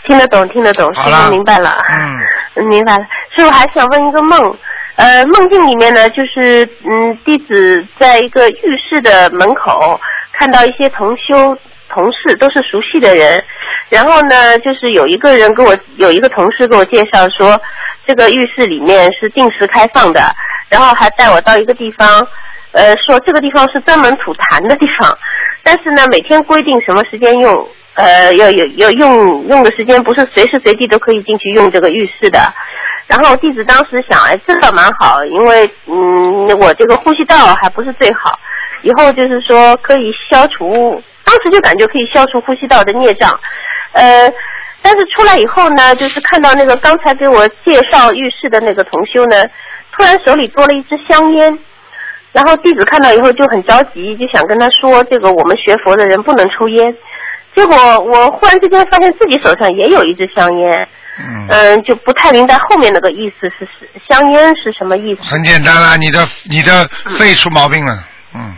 [0.05, 1.83] 听得懂，听得懂，师好了傅明白了。
[1.89, 3.03] 嗯，明白了。
[3.35, 4.55] 师傅还想问一个梦，
[4.97, 9.99] 呃，梦境里面呢，就是嗯，弟子在一个浴室的门口
[10.33, 11.57] 看到一些同修
[11.89, 13.43] 同事，都是熟悉的人。
[13.89, 17.59] 然后呢，就是有一个人跟我有一个同事给我介绍说，
[18.05, 20.21] 这个浴室里面是定时开放的，
[20.69, 22.27] 然后还带我到一个地方，
[22.73, 25.17] 呃，说这个地方是专门吐痰的地方，
[25.63, 32.39] 但是呢，每天规定什么时间用，呃，要有要用用的时间不是随时随地都可以进去用这个浴室的。
[33.07, 38.37] 然后弟子当时想，哎，这个蛮好，因为嗯，我这个呼吸道还不是最好，
[38.81, 43.29] 以后就是说可以消除，当时就感觉可以消除呼吸道的孽障，
[43.91, 44.33] 呃。
[44.79, 49.43] 但是出来以后呢，就是看到那个刚才给我介绍浴室的那个同修呢，
[49.91, 51.59] 突然手里多了一支香烟，
[52.31, 56.95] 然后弟子看到以后就很着急，就想跟他说，这个我们学佛的人不能抽烟。
[57.53, 60.87] 结果我忽然之间发现自己手上也有一支香烟，
[61.49, 65.21] 嗯、就不太明白后面那个意思是是香烟是什么意思？
[65.23, 66.87] 很简单啦，你的你的
[67.17, 68.03] 肺出毛病了，
[68.35, 68.55] 嗯，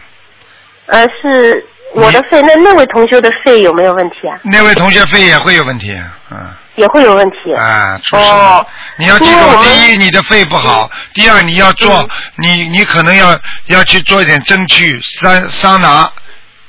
[0.85, 4.37] 呃，是我的肺，那那位同学的肺有没有问题啊？
[4.43, 5.93] 那位同学肺也会有问题，
[6.31, 6.37] 嗯。
[6.75, 7.53] 也会有问题。
[7.53, 8.65] 啊，出事哦。
[8.95, 16.09] 你要记住，第一，你的肺不好；第二，你要做，你你可能要要去做一点蒸汽桑桑拿，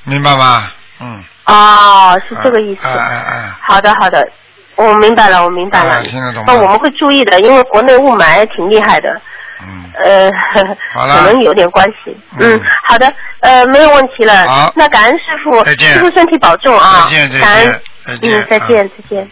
[0.03, 0.69] 明白吗？
[0.99, 1.23] 嗯。
[1.45, 2.85] 哦，是这个意思。
[2.85, 4.27] 哎哎哎，好的，好的，
[4.75, 5.93] 我明白了，我明白了。
[5.93, 9.21] 啊听得懂吗那我们会注意的，因为国内雾霾挺厉害的。
[9.67, 9.91] 嗯。
[10.03, 10.31] 呃，
[10.93, 12.17] 好了可能有点关系。
[12.39, 14.47] 嗯嗯，好的，呃，没有问题了。
[14.47, 17.03] 好那感恩师傅，再见师傅身体保重啊。
[17.03, 19.31] 再见再见感恩再见嗯，再见，再见。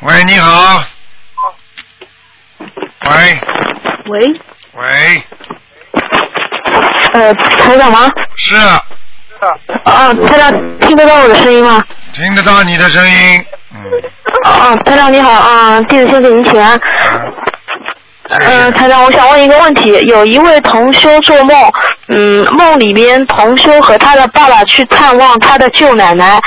[0.00, 0.84] 喂，你好。
[3.10, 3.40] 喂
[4.06, 4.40] 喂，
[4.74, 5.22] 喂，
[7.12, 8.08] 呃，台长吗？
[8.36, 8.82] 是啊，
[10.26, 11.82] 台长听得到我的声音吗？
[12.12, 13.80] 听得到你的声音，嗯，
[14.44, 16.80] 啊，台长你好啊，弟子先给您请安。
[18.28, 21.56] 呃，台长，我想问一个问题，有一位同修做梦，
[22.08, 26.38] 嗯，梦里边同修和他的爸爸去探望他的舅奶奶，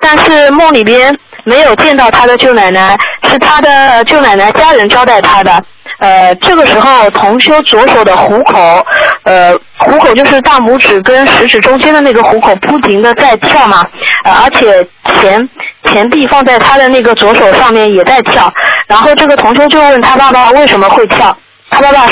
[0.00, 2.96] 但是梦里边没有见到他的舅奶奶，
[3.30, 5.62] 是他的舅奶奶家人招待他的。
[5.98, 8.86] 呃，这个时候同修左手的虎口，
[9.24, 13.84] 呃，虎口就是大拇指跟食指中间的那个虎口，不停的在跳嘛，
[14.24, 14.86] 呃，而且
[15.20, 15.48] 钱
[15.84, 18.52] 钱币放在他的那个左手上面也在跳，
[18.86, 21.36] 然后这个同修就问他爸爸为什么会跳，
[21.68, 22.06] 他爸爸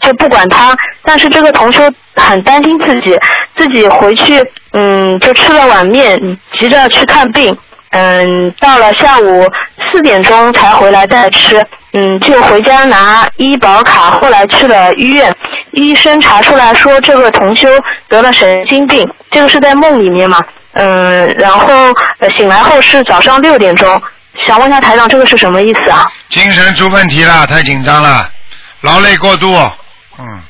[0.00, 0.74] 就不管他，
[1.04, 1.82] 但是这个同修
[2.14, 3.18] 很担心自己，
[3.56, 4.40] 自己回去
[4.72, 6.16] 嗯就吃了碗面，
[6.60, 7.56] 急着去看病，
[7.90, 9.50] 嗯，到了下午
[9.90, 15.34] 四点钟才回来再吃，嗯，就回家拿医保卡，后来去了医院，
[15.72, 17.68] 医生查出来说这个同修
[18.08, 20.38] 得了神经病，这个是在梦里面嘛，
[20.72, 21.68] 嗯，然后
[22.36, 24.00] 醒来后是早上六点钟，
[24.46, 26.10] 想问一下台长这个是什么意思啊？
[26.30, 28.26] 精神出问题了，太紧张了，
[28.80, 29.54] 劳累过度，
[30.18, 30.42] 嗯，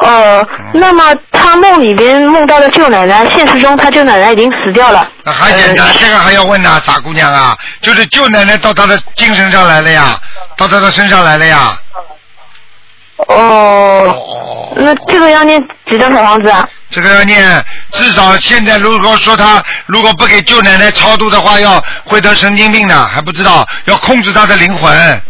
[0.00, 5.10] 哦，那么他梦里边梦到的舅奶奶，现实中他舅奶奶已经死掉了。
[5.24, 10.18] 那还简单，这个还要问呐，傻姑娘啊，就是舅奶奶到他的精神上来了呀，
[10.56, 11.78] 到他的身上来了呀。
[13.26, 16.68] 哦，那这个要念几张小房子啊？
[16.90, 25.22] 这个要念，至少现在如果说他如果不给舅奶奶超度的话，要会得神经病的，还不知道要控制他的灵魂。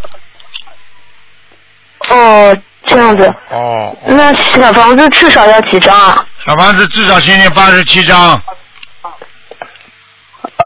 [2.11, 2.57] 哦，
[2.89, 3.33] 这样子。
[3.51, 3.97] 哦。
[4.07, 6.25] 那小房子至少要几张啊？
[6.47, 8.41] 小房子至少先念八十七张。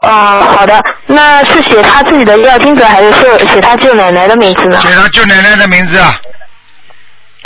[0.01, 0.81] 哦，好的。
[1.05, 4.81] 那是写他自己的要金者，还是说写他舅奶奶的名字呢？
[4.81, 6.19] 写他舅奶奶的名字啊。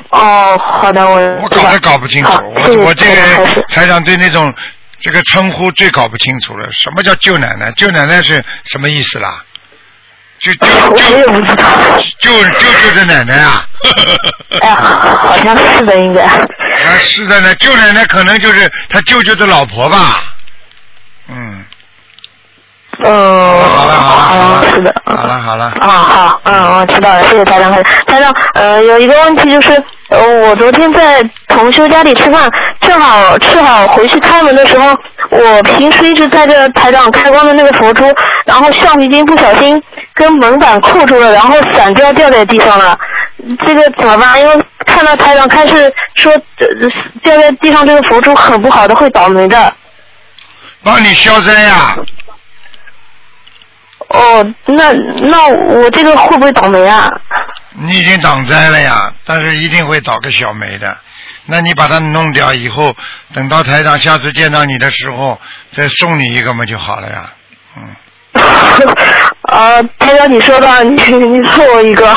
[0.10, 4.54] 哦，好的，我我搞也搞不清楚，我我这个人台长对那种
[5.00, 6.72] 这个称呼最搞不清楚了。
[6.72, 7.72] 什么叫舅奶奶？
[7.72, 9.44] 舅奶奶是什么意思啦？
[10.40, 11.52] 就就就
[12.20, 13.66] 就舅舅的奶奶啊？
[14.62, 14.76] 哎呀，
[15.22, 16.22] 好像是的，应该。
[16.24, 16.48] 啊，
[17.00, 20.24] 是的呢，舅奶奶可能就是他舅舅的老婆吧？
[23.00, 23.06] 嗯。
[23.06, 25.66] 嗯，好了好了，是的，好了好了。
[25.80, 27.72] 啊好，嗯，我知道了，谢谢台长。
[28.06, 29.72] 台长，呃，有一个问题就是，
[30.10, 32.50] 呃，我昨天在同修家里吃饭，
[32.82, 34.96] 正好吃好回去开门的时候，
[35.30, 38.04] 我平时一直在这台长开光的那个佛珠，
[38.46, 39.82] 然后橡皮筋不小心
[40.14, 42.98] 跟门板扣住了，然后散掉掉在地上了，
[43.66, 44.40] 这个怎么办？
[44.42, 46.32] 因为看到台长开始说，
[47.24, 49.74] 掉在地上这个佛珠很不好的，会倒霉的。
[50.84, 51.96] 帮你消灾呀。
[54.10, 57.10] 哦，那那我这个会不会倒霉啊？
[57.80, 60.98] 你已经挡灾了呀，但是一定会倒个小霉的。
[61.46, 62.96] 那你把它弄掉以后，
[63.34, 65.40] 等到台长下次见到你的时候，
[65.74, 67.34] 再送你一个嘛就好了呀。
[67.78, 67.96] 嗯。
[69.44, 72.08] 啊， 台长，你说吧，你你送我一个。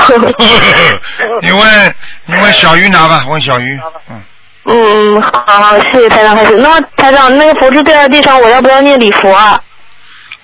[1.43, 1.95] 你问
[2.27, 3.81] 你问小鱼拿吧，问小鱼。
[4.11, 4.23] 嗯。
[4.67, 6.57] 嗯，好，谢谢台长开始。
[6.57, 9.59] 那么台长，那个佛珠掉在地上，我要不要念礼佛啊？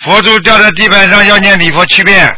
[0.00, 2.36] 佛珠掉在地板上，要念礼佛七遍。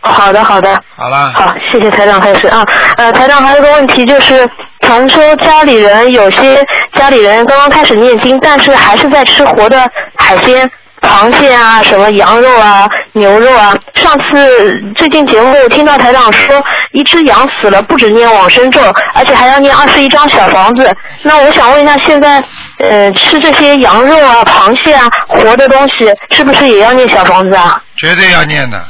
[0.00, 0.82] 好的，好的。
[0.96, 1.32] 好了。
[1.32, 2.64] 好，谢谢台长开始啊。
[2.96, 4.48] 呃，台长还有个问题就是，
[4.80, 10.70] 传说家里人有些家里人刚刚开始念经，但是还是在吃活的海鲜。
[11.08, 13.74] 螃蟹啊，什么羊肉啊、牛肉啊。
[13.94, 18.80] 上次最近节目听到台长说，一只羊死了，不止念往生咒，
[19.14, 20.94] 而且还要念二十一张小房子。
[21.22, 22.44] 那我想问一下，现在
[22.78, 27.82] 呃吃这些羊肉啊、螃蟹啊，活的东西，是不是也要念小房子啊？
[27.96, 28.84] 绝对要念的，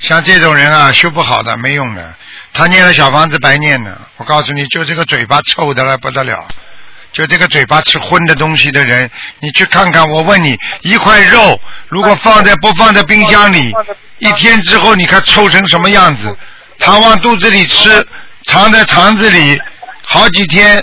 [0.00, 2.02] 像这种人啊，修不好的，没用的。
[2.54, 6.46] 他念了小房子白念的，我告诉你就这个嘴巴臭的了不得了。
[7.18, 10.08] 就这个嘴巴吃荤的东西的人，你去看看。
[10.08, 13.74] 我问你，一块肉如果放在不放在冰箱里，
[14.20, 16.36] 一天之后你看臭成什么样子？
[16.78, 18.06] 他往肚子里吃，
[18.44, 19.60] 藏在肠子里
[20.06, 20.80] 好几天，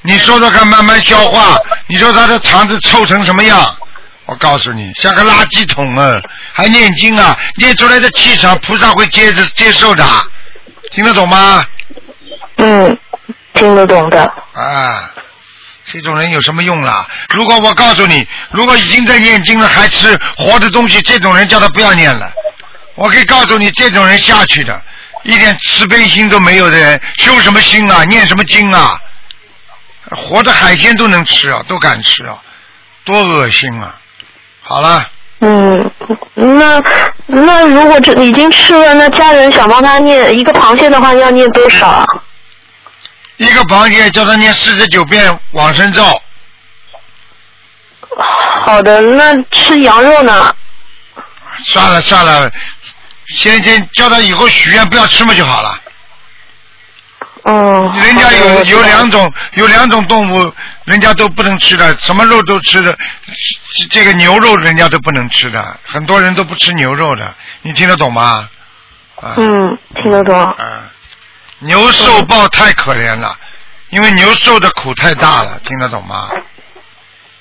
[0.00, 3.76] 你说说看，慢慢消化，你说他的肠子臭成什么样？
[4.24, 6.16] 我告诉你，像个垃圾桶啊！
[6.54, 7.38] 还念经啊？
[7.58, 10.02] 念出来的气场，菩萨会接着接受的，
[10.92, 11.62] 听得懂吗？
[12.56, 12.98] 嗯，
[13.52, 14.22] 听得懂的。
[14.54, 15.10] 啊。
[15.92, 17.06] 这种人有什么用啦？
[17.30, 22.32] 如果我告诉你，如果已经在念经了还吃活的东西，这种人叫他不要念了。
[22.94, 24.80] 我可以告诉你，这种人下去的，
[25.22, 28.04] 一点慈悲心都没有的人，修什么心啊？
[28.04, 28.98] 念什么经啊？
[30.28, 32.38] 活的海鲜都能吃啊，都敢吃啊，
[33.04, 33.94] 多恶心啊！
[34.62, 35.08] 好了。
[35.40, 35.90] 嗯，
[36.34, 36.80] 那
[37.26, 42.04] 那如果这已经吃了，那家人想帮他念一个螃蟹的话，要念多少啊？
[43.36, 46.02] 一个螃蟹叫他念四十九遍往生咒。
[48.64, 50.54] 好的，那吃羊肉呢？
[51.66, 52.50] 算了算了，
[53.26, 55.80] 先先叫他以后许愿不要吃嘛就好了。
[57.42, 57.92] 哦。
[58.02, 60.52] 人家有有两种有两种动物，
[60.84, 62.96] 人家都不能吃的，什么肉都吃的，
[63.90, 68.48] 这个牛肉人家都不能吃的，很多人都不吃牛肉的，你听得懂吗？
[69.36, 70.54] 嗯，听得懂。
[70.58, 70.82] 嗯。
[71.60, 73.34] 牛受报太可怜了，
[73.90, 76.28] 因为牛受的苦太大了，听得懂吗？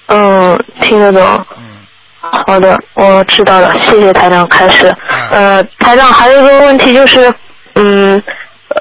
[0.08, 1.46] 嗯，听得懂。
[1.58, 1.64] 嗯。
[2.48, 4.96] 好的，我知道了，谢谢台长开始。
[5.30, 7.34] 呃，台长还有一个问题就是，
[7.76, 8.22] 嗯，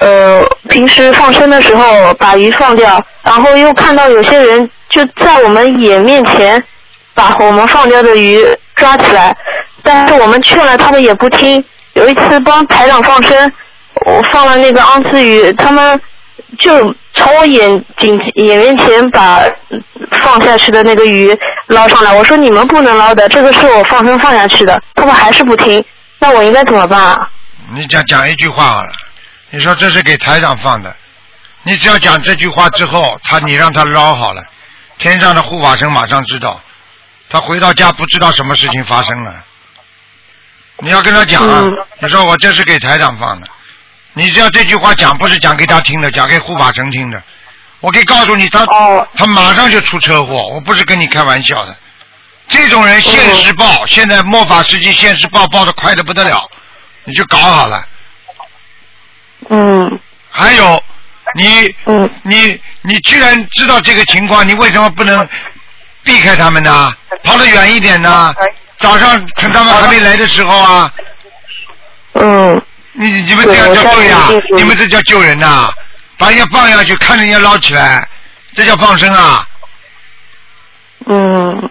[0.01, 6.63] 呃，平时放生的时候把鱼放掉，然后又看到有些人就在我们眼面前
[7.15, 8.41] 把我们放掉的鱼
[8.77, 9.37] 抓起来，
[9.83, 11.65] 但是我们劝了他们也不听。
[11.95, 13.53] 有一次帮台长放生。
[14.07, 16.01] 我放了那个昂刺鱼，他们
[16.59, 19.43] 就从我眼睛眼面前把
[20.23, 21.37] 放下去的那个鱼
[21.69, 22.13] 捞上来。
[22.13, 24.81] 我说你们不能捞的，这个是我放生放下去的。
[24.95, 25.85] 他们还是不听，
[26.19, 27.31] 那我应该怎么办啊？
[27.75, 28.93] 你讲讲一句话好了，
[29.51, 30.95] 你说这是给台长放的，
[31.63, 34.43] 你只要讲这句话之后，他你让他捞好了，
[34.99, 36.61] 天上的护法神马上知道，
[37.31, 39.35] 他回到家不知道什么事情发生了。
[40.79, 41.65] 你要跟他讲啊，
[42.01, 43.47] 你说我这是给台长放的，
[44.15, 47.23] 你只要这句话讲，不是讲给他听的，讲给护法神听的。
[47.81, 48.67] 我可以告诉你，他
[49.17, 51.77] 他马上就出车祸，我不是跟你开玩笑的。
[52.49, 56.49] 这种人现实报，现在末法时期现实报报的快的不得了，
[57.05, 57.87] 你就搞好了。
[59.49, 59.99] 嗯。
[60.31, 60.83] 还有，
[61.35, 61.75] 你，
[62.23, 65.29] 你你居然知道这个情况，你为什么不能
[66.05, 66.93] 避开他们呢？
[67.25, 68.35] 跑得远一点呢？
[68.79, 70.93] 早上趁他们还没来的时候啊。
[72.15, 72.63] 嗯。
[72.93, 74.29] 你你们这样叫对呀？
[74.57, 75.71] 你们这叫救人呐？
[76.19, 78.07] 把人家放下去，看着人家捞起来，
[78.55, 79.47] 这叫放生啊？
[81.07, 81.71] 嗯。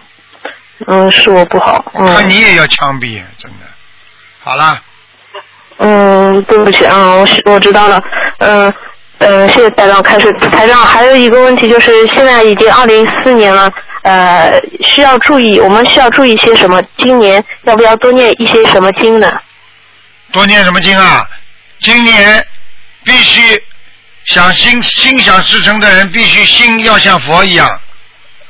[0.88, 1.84] 嗯，是我不好。
[1.94, 3.58] 看你也要枪毙，真的。
[4.42, 4.80] 好了。
[5.78, 8.02] 嗯，对不起啊，我我知道了。
[8.38, 8.74] 嗯
[9.18, 10.32] 嗯，谢谢台长开始。
[10.32, 16.82] 台长还有一个问题就是，现在已经二零一四年了，呃，需要注意，我们需要注意些什么？
[16.98, 19.40] 今年要不要多念一些什么经呢？
[20.32, 21.28] 多念什么经啊？
[21.80, 22.46] 今年
[23.04, 23.62] 必须
[24.24, 27.80] 想心心想事成的人，必须心要像佛一样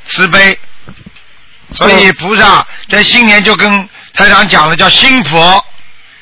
[0.07, 0.57] 慈悲。
[1.71, 5.65] 所以菩萨在新年就跟台长讲了，叫心佛。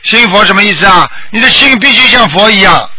[0.04, 1.10] 心佛什么意思啊？
[1.30, 2.90] 你的心必须像佛一样，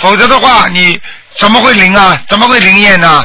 [0.00, 1.00] 否则的话，你
[1.36, 2.20] 怎么会灵啊？
[2.28, 3.24] 怎么会灵验呢？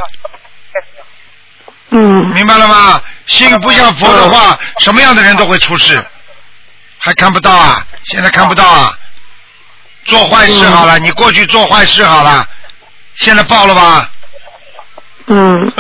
[1.90, 2.30] 嗯。
[2.32, 3.02] 明白了吗？
[3.26, 6.06] 心不像佛的话，什么样的人都会出事。
[7.00, 7.88] 还看不到啊？
[8.06, 8.98] 现在看不到啊？
[10.06, 12.48] 做坏事好了，你过去做坏事好了，
[13.16, 14.10] 现在报了吧？
[15.28, 15.74] 嗯。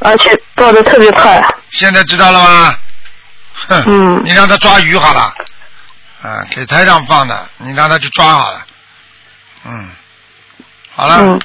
[0.00, 1.42] 而且报的特别快。
[1.72, 2.78] 现在知道了吗？
[3.68, 3.84] 哼。
[3.86, 4.22] 嗯。
[4.24, 5.34] 你让他抓鱼好了。
[6.22, 8.62] 啊，给台上放的，你让他去抓好了。
[9.64, 9.90] 嗯，
[10.94, 11.16] 好了。
[11.20, 11.40] 嗯，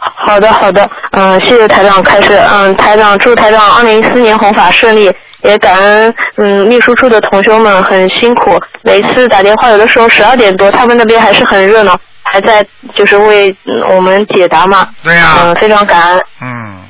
[0.00, 12.64] 好的好的，嗯，谢谢台长开始，嗯，台长祝台长二零一四年红法顺利，也感恩嗯秘书处的同学们很辛苦，每次打电话有的时候十二点多，他们那边还是很热闹，还在
[12.96, 13.54] 就是为
[13.88, 14.88] 我们解答嘛。
[15.02, 15.34] 对呀。
[15.42, 16.24] 嗯，非常感恩。
[16.42, 16.84] 嗯，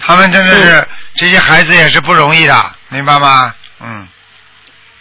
[0.00, 2.54] 他们真的是这些孩子也是不容易的，
[2.88, 3.52] 明白吗？
[3.82, 4.08] 嗯。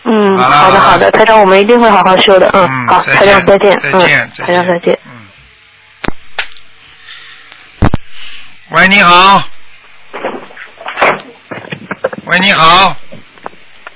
[0.09, 2.49] 嗯，好的好的，台长，我们一定会好好修的。
[2.53, 3.77] 嗯，好，台长再见。
[3.79, 4.97] 再见，台长再见。
[5.05, 5.16] 嗯。
[8.69, 9.41] 喂，你好。
[12.25, 12.93] 喂，你好。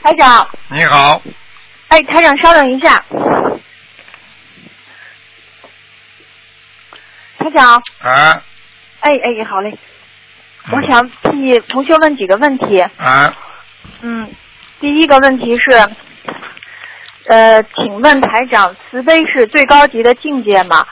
[0.02, 0.48] 台长。
[0.70, 1.22] 你好。
[1.90, 3.04] 哎，台长，稍等一下。
[7.38, 7.84] 台长。
[8.00, 8.42] 啊。
[9.02, 9.78] 哎哎，好嘞。
[10.72, 12.80] 我想替同学问几个问题。
[12.80, 13.34] 啊。
[14.02, 14.34] 嗯。
[14.80, 15.90] 第一个问题是，
[17.28, 20.88] 呃，请问台长，慈悲是最高级的境界吗？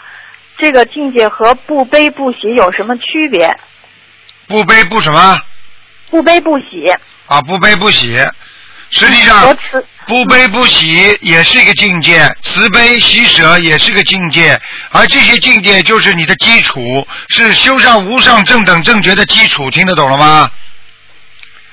[0.60, 3.50] 这个境界和不悲不喜有什么区别？
[4.48, 5.40] 不悲不什么？
[6.10, 6.86] 不悲不喜。
[7.28, 8.18] 啊，不悲不喜，
[8.90, 9.56] 实际上
[10.08, 16.82] 不悲不喜也是一个境界，慈悲喜舍也是个境界，而这些境界就是你的基础，
[17.30, 20.50] 是修上无上正等正觉的基础，听得懂了吗？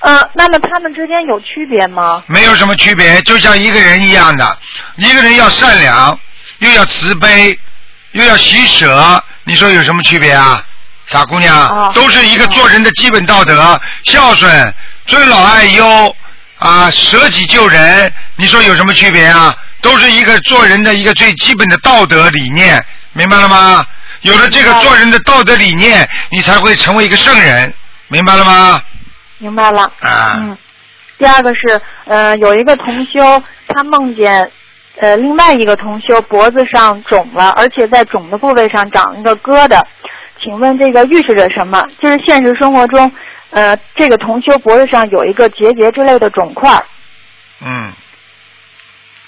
[0.01, 2.23] 呃，那么他们之间有区别吗？
[2.27, 4.57] 没有什么区别，就像一个人一样的，
[4.97, 6.19] 一个人要善良，
[6.59, 7.57] 又要慈悲，
[8.17, 10.63] 又要喜舍，你说有什么区别啊？
[11.05, 14.73] 傻姑娘，都是一个做人的基本道德，孝顺、
[15.05, 16.15] 尊老爱幼
[16.57, 19.55] 啊，舍己救人，你说有什么区别啊？
[19.81, 23.85] 都是一个做人的一个最基本的道德理念，明白了吗？
[24.21, 27.71] 有了这个做人的道德理念，你才会成为一个圣人，
[28.07, 28.81] 明白了吗？
[29.37, 29.83] 明白了。
[30.01, 30.33] 啊。
[30.37, 30.57] 嗯。
[31.19, 34.51] 第二个是，呃，有一个同修，他梦见，
[34.99, 39.81] 呃，另外一个同修脖子上肿了，而且在肿的部位上长一个疙瘩，
[40.41, 41.83] 请问这个预示着什么？
[42.01, 43.11] 就是现实生活中，
[43.51, 46.71] 呃，这个同修脖子上有一个结节之类的肿块。
[47.61, 47.93] 嗯。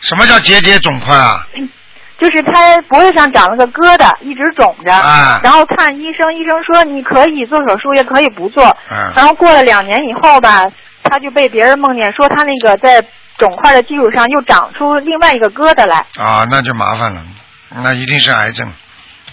[0.02, 1.46] 什么叫结节肿块啊？
[2.20, 8.62] 就是他脖子上长了个疙瘩，一直肿着，啊、然后看医生，医生说你可以做手术，也可以不做。
[8.92, 10.66] 嗯、然后过了两年以后吧，
[11.04, 13.02] 他就被别人梦见说他那个在
[13.40, 16.06] 肿块的基础上又长出另外一个疙瘩来。
[16.18, 17.24] 啊，那就麻烦了，
[17.70, 18.72] 那一定是癌症。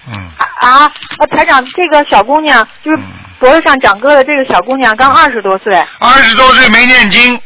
[0.09, 0.31] 嗯。
[0.61, 0.91] 啊，
[1.31, 2.99] 台长，这个小姑娘就是
[3.39, 5.77] 脖子上长疙瘩，这个小姑娘刚二十多岁。
[5.99, 7.39] 二十多岁没念经，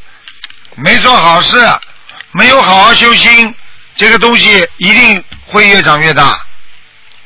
[0.76, 1.56] 没做好事，
[2.32, 3.52] 没有好好修心。
[3.96, 6.38] 这个东西一定会越长越大，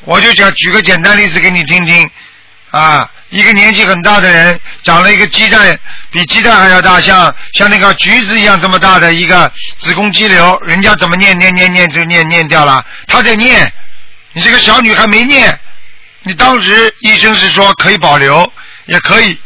[0.04, 2.10] 我就讲举个简单例子给你听听
[2.70, 5.76] 啊，一个年纪很大的人长了一个鸡蛋，
[6.12, 13.72] 比鸡蛋还要大，像像那个橘子一样这么大的一个子宫肌瘤，人家怎么念念念念就念念掉了，他在念，
[14.34, 15.58] 你这个小女孩没念，
[16.22, 18.52] 你当时医生是说可以保留，
[18.86, 19.36] 也可以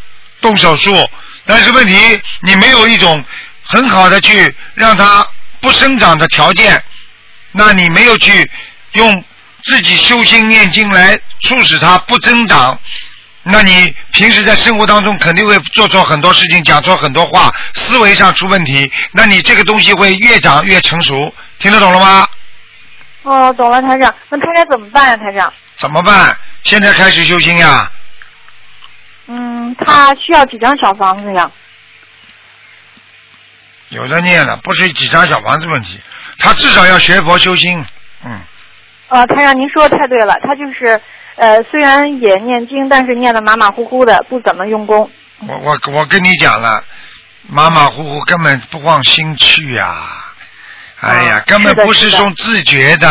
[0.43, 1.09] 动手术，
[1.47, 3.25] 但是问题你没有一种
[3.63, 5.27] 很好的去让它
[5.61, 6.85] 不生长的条件，
[7.53, 8.51] 那你没有去
[8.93, 9.25] 用
[9.65, 12.79] 自己修心念经来促使它不增长，
[13.51, 22.29] 那你平时在生活当中肯定会做错很多事情，讲错很多话，思维上出问题，那你这个东西会越长越成熟，听得懂了吗？
[23.23, 24.15] 哦，懂了，台长。
[24.29, 25.53] 那他该怎么办呀，台长？
[25.77, 26.37] 怎么办？
[26.65, 27.91] 现在开始修心呀？
[29.29, 31.51] 嗯，他需要几张小房子呀？
[33.89, 35.99] 有的念了，不是几张小房子问题，
[36.39, 37.83] 他至少要学佛修心，
[38.25, 38.41] 嗯。
[39.09, 41.01] 呃，台长，您说的太对了，他就是
[41.39, 45.09] 呃，虽然也念经，但是念的马马虎虎的，不怎么用功。
[45.47, 46.83] 我我我跟你讲了，
[47.49, 49.95] 马马虎虎根本不往心去呀、
[51.01, 53.09] 哎呀，根本不是种自觉的。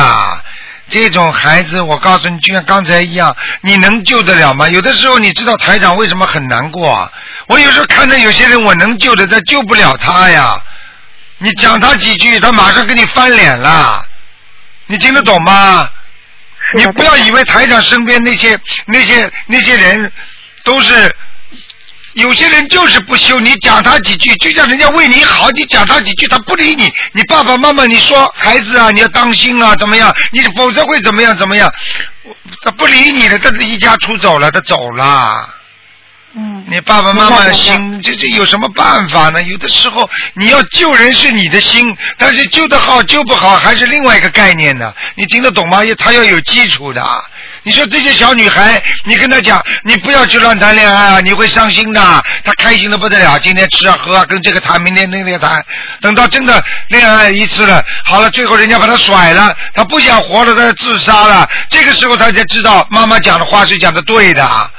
[0.89, 4.69] 这种孩子，我告诉你，就像刚才一样，你能救得了吗？
[4.69, 7.11] 有的时候，你知道台长为什么很难过啊？
[7.47, 10.61] 我有时候看到有些人，我能救的，但救不了他呀。
[11.39, 14.01] 你讲他几句，他马上跟你翻脸了。
[14.85, 15.89] 你听得懂吗？
[16.75, 20.11] 你不要以为台长身边那些那些那些人
[20.63, 21.15] 都是，
[22.13, 23.39] 有些人就是不修。
[23.39, 26.91] 你讲他几句，就像人家为你好，你讲他几句，他不理你。
[27.13, 30.13] 你爸爸妈妈，你说孩子啊，你要当心啊，怎么样？
[30.31, 31.37] 你否则会怎么样？
[31.37, 31.71] 怎么样？
[32.63, 35.56] 他不理你了，他离家出走了，他走了。
[36.37, 36.63] 嗯。
[36.69, 39.41] 你爸爸妈妈的心，这这有什么办法呢？
[39.41, 41.83] 有的时候你要救人是你的心，
[42.17, 44.93] 但是救得好救不好还是另外一个概念呢。
[45.15, 45.79] 你听得懂吗？
[45.97, 47.03] 他要有基础的。
[47.63, 52.01] 你说这些小女孩，你跟她讲，你不要去乱谈恋爱啊，你会伤心的。
[52.43, 55.61] 她开心的不得了，今天吃啊喝啊，跟这个谈，明天那个谈，
[55.99, 61.49] 等到真的恋爱一次了，好了，最后人家把她甩了，她不想活了，她自杀了。
[61.69, 64.71] 这个时候她才知道妈妈讲的话是讲的对的。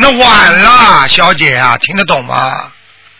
[0.00, 2.72] 那晚了，小姐啊，听得懂吗？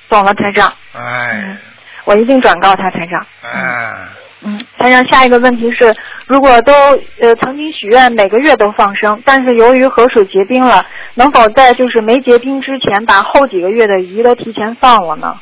[0.08, 0.72] 懂了，台长。
[0.92, 1.56] 哎，
[2.04, 3.26] 我一定转告他，台长。
[3.42, 4.08] 哎，
[4.42, 5.92] 嗯，台长，下一个问题是，
[6.28, 6.72] 如果都
[7.20, 15.40] 呃曾经许愿每个月都放生，但是由于河水结冰了，能否在就是没结冰之前把后几个月的鱼都提前放了呢？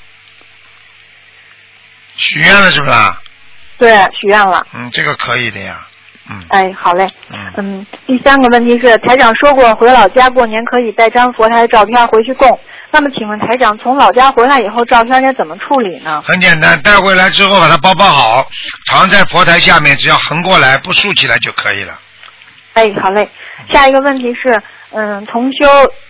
[2.16, 3.20] 许愿了是不是啊？
[3.76, 4.66] 对，许愿了。
[4.72, 5.86] 嗯，这个可以的呀。
[6.48, 7.06] 哎，好嘞。
[7.30, 7.52] 嗯。
[7.56, 12.58] 嗯，第三个问题是，台长说过回老家过年可以带张佛台照片回去供。
[12.90, 16.22] 那么，请问台长，从老家回来以后，照片该怎么处理呢？
[16.22, 18.46] 很简单，带回来之后把它包包好，
[18.86, 21.98] 藏在佛台下面，只要横过来不竖起来就可以了。
[22.74, 23.28] 哎，好嘞。
[23.72, 25.66] 下一个问题是，嗯，同修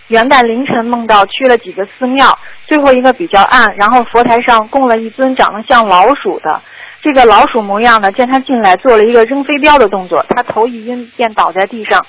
[0.07, 2.37] 元旦凌晨梦到去了几个寺庙，
[2.67, 6.61] 最后一个比较暗，然后佛台上供了一尊长得像老鼠的。
[7.01, 12.05] 这个老鼠模样呢，见他进来做了一个扔飞镖的动作，他头一晕便倒在地上。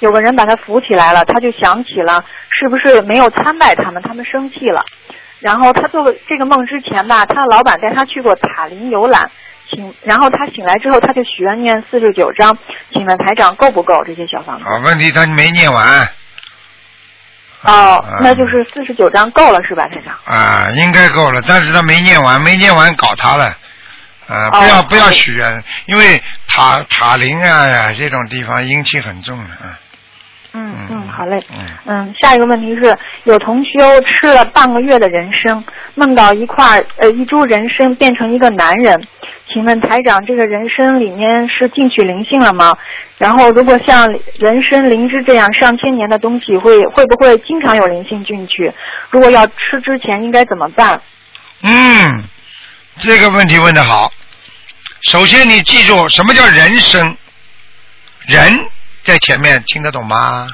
[0.00, 4.82] 有个人把他扶起来了，他就想起了是不是没有参拜他们，他们生气了。
[5.38, 9.30] 然后他做这个梦之前吧，他的老板带他去过塔林游览，
[9.70, 12.58] 请，然后他醒来之后他就许愿念四十九章，
[12.92, 14.64] 请问台长够不够这些小房子？
[14.64, 16.08] 好，问题他没念完。
[17.62, 20.16] 哦，那就是四十九章够了是吧，台长？
[20.24, 23.56] 啊，应该够了，但是他没念完，没念完搞他了。
[24.32, 29.78] 啊，不要不要许愿，因为塔塔林啊这种地方阴气很重的啊。
[30.54, 31.42] 嗯嗯，好嘞。
[31.50, 33.70] 嗯嗯，下一个问题是有同修
[34.02, 35.64] 吃了半个月的人参，
[35.94, 39.02] 梦到一块呃一株人参变成一个男人，
[39.48, 42.76] 请问台长，这个人参里面是进去灵性了吗？
[43.16, 44.06] 然后如果像
[44.38, 48.70] 人参、灵芝这样上千年的东西，会会不会经常有灵性进去？
[49.08, 51.00] 如果要吃之前应该怎么办？
[51.62, 52.24] 嗯，
[52.98, 54.10] 这个问题问的好。
[55.02, 57.16] 首先，你记住什么叫人生？
[58.26, 58.66] 人
[59.02, 60.48] 在前面，听得懂吗？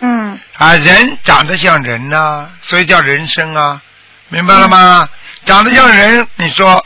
[0.00, 0.38] 嗯。
[0.58, 3.80] 啊，人长得像人呐、所以叫人生啊，
[4.28, 5.08] 明白了吗？
[5.44, 6.84] 长得像人，你说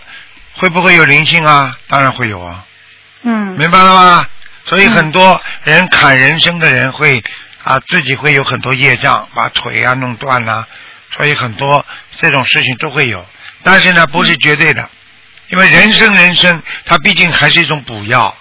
[0.54, 1.76] 会不会有灵性啊？
[1.88, 2.64] 当然会有啊，
[3.22, 4.26] 嗯明白了吗？
[4.66, 7.20] 所以很多人砍人生的人会
[7.64, 10.66] 啊，自己会有很多业障，把腿啊弄断啦、
[11.10, 11.84] 所以很多
[12.20, 13.26] 这种事情都会有，
[13.64, 14.88] 但是呢，不是绝对的。
[15.52, 18.34] 因为人参人参，它毕竟还是一种补药，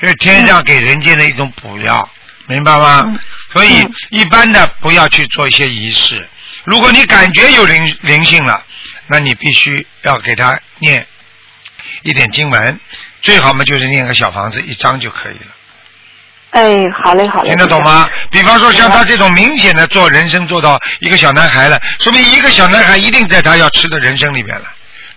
[0.00, 2.08] 是天上给人间的一种补药，
[2.46, 3.12] 明白吗？
[3.52, 6.28] 所以一般的不要去做一些仪式。
[6.62, 8.62] 如果你感觉有灵灵性了，
[9.08, 11.04] 那你必须要给他念
[12.02, 12.80] 一点经文，
[13.20, 15.46] 最好嘛就是念个小房子一张就可以了。
[16.50, 17.48] 哎，好嘞好嘞。
[17.48, 18.08] 听得懂吗？
[18.30, 24.66] 比方说像他这种明显的做人参做到一个小男孩了，说明一个小男孩一定在他要吃的人参里面了。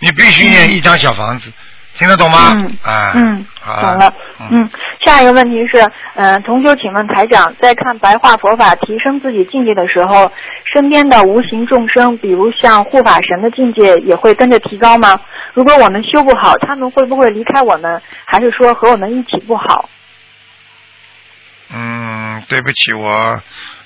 [0.02, 1.52] 你必须念一张小房子，
[1.94, 2.54] 听得懂吗？
[2.56, 4.14] 嗯啊，嗯，好懂了。
[4.50, 4.70] 嗯，
[5.06, 5.78] 下一个问题是，
[6.16, 10.32] 呃，同修，请问台长，在看白话佛法提升自己境界的时候，
[10.74, 15.20] 身边的无形众生，比如像护法神的境界，也会跟着提高吗？
[15.54, 18.02] 如果我们修不好，他们会不会离开我们？
[18.26, 19.88] 还是说和我们一起不好？
[21.74, 23.40] 嗯，对不起，我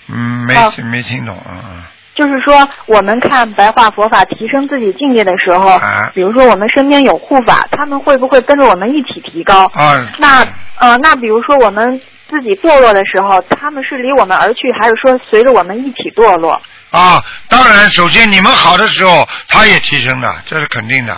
[0.07, 1.91] 嗯没、哦没听懂啊。
[2.16, 9.66] 就是说，我们看白话佛法提升自己境界的时候，啊比如说我们身边有护法，他们会不会跟着我们一起提高？
[9.74, 10.47] 啊，那
[10.78, 11.99] 呃，那比如说我们
[12.30, 16.61] 自己堕落的时候，他们是离我们而去，还是说随着我们一起堕落？
[16.91, 21.16] 啊，当然，首先你们好的时候，他也提升的，这是肯定的。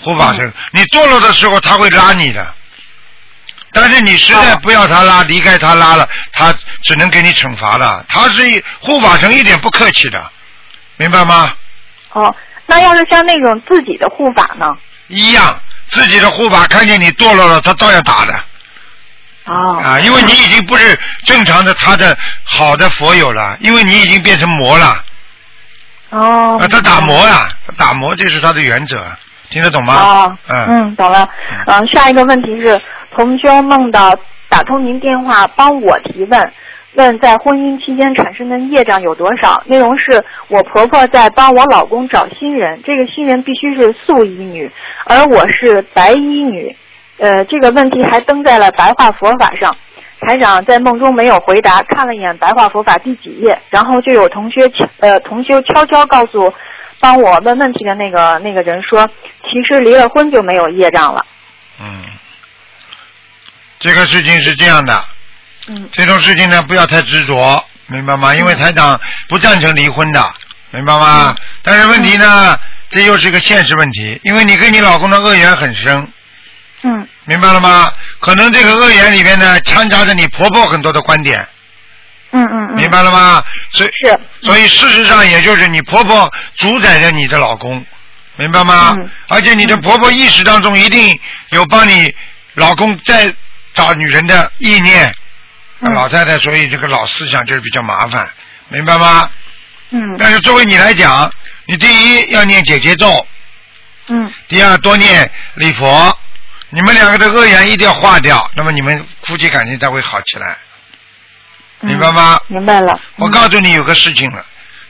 [0.00, 2.46] 护法神，你堕落的时候，他会拉你的。
[3.70, 8.02] 但是你实在不要他拉，离开他拉了，他只能给你惩罚了。
[8.08, 10.30] 他是护法神，一点不客气的，
[10.98, 11.46] 明白吗？
[12.12, 12.34] 哦，
[12.66, 14.66] 那要是像那种自己的护法呢？
[15.08, 18.34] 一样，自己的护法看见你堕落了，他照样打的。
[19.46, 19.80] 哦。
[19.82, 25.04] 啊，因为你已经不是正常的他的好的佛友了，因为你已经变成魔了。
[26.10, 26.58] 哦。
[26.60, 28.96] 啊，他打磨啊，他打磨这是他的原则，
[29.50, 29.94] 听得懂吗？
[29.94, 30.66] 哦，嗯。
[30.68, 31.28] 嗯，懂了。
[31.66, 32.80] 嗯、下一个问题是，
[33.16, 34.12] 同修梦到
[34.48, 36.52] 打通您电话帮我提问，
[36.98, 39.62] 问在婚姻期间产生的业障有多少？
[39.66, 44.68] 内容是我婆婆在帮我老公找新人，这个新人必须是素衣女，
[45.06, 46.74] 而我是白衣女。
[47.18, 49.74] 呃，这个问题还登在了白话佛法上。
[50.20, 54.68] 台长在梦中没有回答，看了一眼白话佛法第几页，然后就有同学
[54.98, 56.52] 呃同修悄悄告诉
[56.98, 59.08] 帮我问问题的那个那个人说，
[59.44, 61.24] 其实离了婚就没有业障了。
[61.80, 62.02] 嗯，
[63.78, 64.92] 这个事情是这样的，
[65.68, 68.34] 嗯，这种事情呢不要太执着，明白吗？
[68.34, 68.98] 因为台长
[69.28, 70.34] 不赞成离婚的，
[70.70, 71.36] 明白吗？
[71.62, 72.58] 但是问题呢，
[72.88, 76.08] 这又是个现实问题，因为你跟你老公的恶缘很深，
[76.82, 77.92] 嗯明白了吗？
[78.18, 81.46] 可能这个恶缘里面呢掺杂着你婆婆很多的观点，
[82.30, 83.44] 嗯嗯嗯，明白了吗？
[83.72, 87.84] 所以是，所以事实上也就是你婆婆主宰着你的老公，
[88.36, 88.94] 明白吗？
[88.96, 91.18] 嗯而且你的婆婆意识当中一定
[91.50, 92.14] 有帮你
[92.54, 93.30] 老公在
[93.74, 95.14] 找女人的意念。
[95.80, 98.28] 嗯老太太，所以这个老思想就是比较麻烦，
[98.68, 99.30] 明白吗？
[99.90, 101.32] 嗯但是作为你来讲，
[101.66, 103.26] 你第一要念姐姐咒，
[104.08, 106.18] 嗯第二多念礼佛，
[106.70, 110.58] 你们两个的恶缘一定要化掉，那么你们夫妻感情才会好起来，
[111.80, 112.40] 嗯明白吗？
[112.48, 113.00] 明白了。
[113.16, 114.44] 我告诉你有个事情了，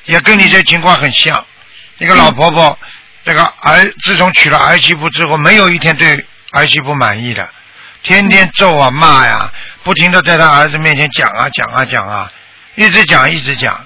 [0.06, 1.44] 也跟你这情况很像。
[1.98, 2.78] 一个老婆婆，
[3.24, 7.48] 这个儿自从娶了儿媳妇之后，没有一天对儿媳妇满意的，
[8.02, 12.32] 天天揍啊骂呀，不停的在他儿子面前讲啊讲啊讲啊，
[12.76, 13.84] 一直讲一直讲，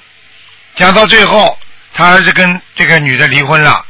[0.74, 1.58] 讲到最后，
[1.94, 3.84] 他儿子跟这个女的离婚了，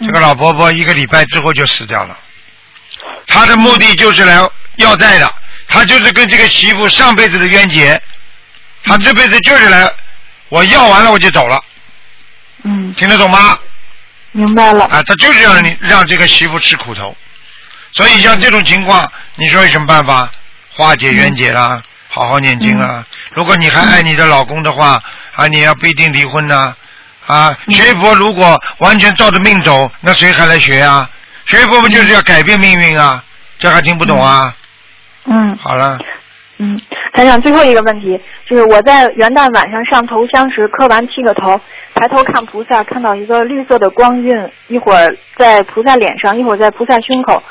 [0.00, 2.18] 这个老婆婆一个礼拜之后就死掉了。
[3.26, 4.38] 他的目的就是来
[4.76, 5.34] 要债的，
[5.68, 8.00] 他就是跟这个媳妇上辈子的冤结，
[8.82, 9.90] 他这辈子就是来，
[10.48, 11.62] 我要完了我就走了，
[12.64, 13.58] 嗯，听得懂吗？
[14.32, 14.84] 明白了。
[14.86, 17.14] 啊，他就是让你让这个媳妇吃苦头，
[17.92, 20.30] 所以像这种情况，你说有什么办法
[20.72, 21.82] 化解冤结啦？
[22.14, 23.06] 好好念经啊！
[23.32, 25.02] 如果你还爱你的老公的话，
[25.34, 26.74] 啊，你要不一定离婚呐、
[27.26, 27.56] 啊。
[27.68, 31.08] 学佛如果完全照着命走，那谁还来学啊？
[31.46, 33.24] 学佛不就是要改变命运啊？
[33.58, 34.54] 这还听不懂啊？
[35.24, 35.98] 嗯好了，
[36.58, 36.78] 嗯，
[37.14, 41.58] 台长，最后一个问题就是我在元旦晚上上头香时磕完七个头，
[41.94, 47.42] 抬头看菩萨，看到一个绿色的光晕，一会儿在菩萨脸上，一会儿在菩萨胸口。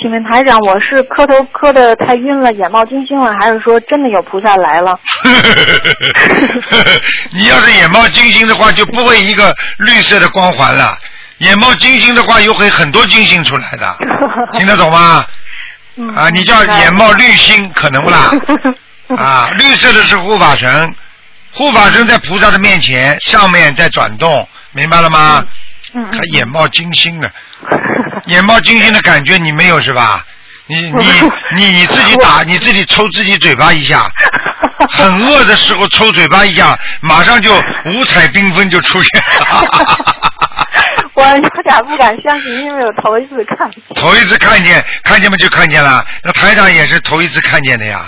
[0.00, 4.98] 请问台长，我是磕头磕的太晕了，眼冒金星了，还是说真的有菩萨来了？
[7.32, 10.96] 你要是眼冒金星的话，就不会一个绿色的光环了。
[11.38, 13.96] 眼冒金星的话，又会很多金星出来的，
[14.52, 15.24] 听得懂吗？
[15.96, 18.30] 嗯啊，你叫眼冒绿星，可能不啦？
[19.16, 20.94] 啊，绿色的是护法神，
[21.54, 25.44] 护法神在菩萨的面前，上面在转动，明白了吗？
[25.94, 27.26] 嗯还眼冒金星呢，
[28.26, 30.24] 眼冒金星的感觉你没有是吧？
[30.66, 31.12] 你你
[31.56, 34.10] 你你自己打，你自己抽自己嘴巴一下，
[34.90, 39.10] 很饿的时候抽嘴巴一下，马上就五彩缤纷就出现
[39.50, 39.68] 了。
[41.14, 43.82] 我有点不敢相信，因为我头一次看见。
[43.94, 46.04] 头一次看见，看见嘛就看见了。
[46.22, 48.00] 那台长也是头一次看见的呀。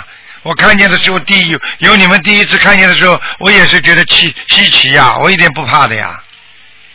[0.43, 6.11] 我看见的时候，第一有你们第一次看见的时候，我也是觉得稀稀奇呀，我一点不怕的呀。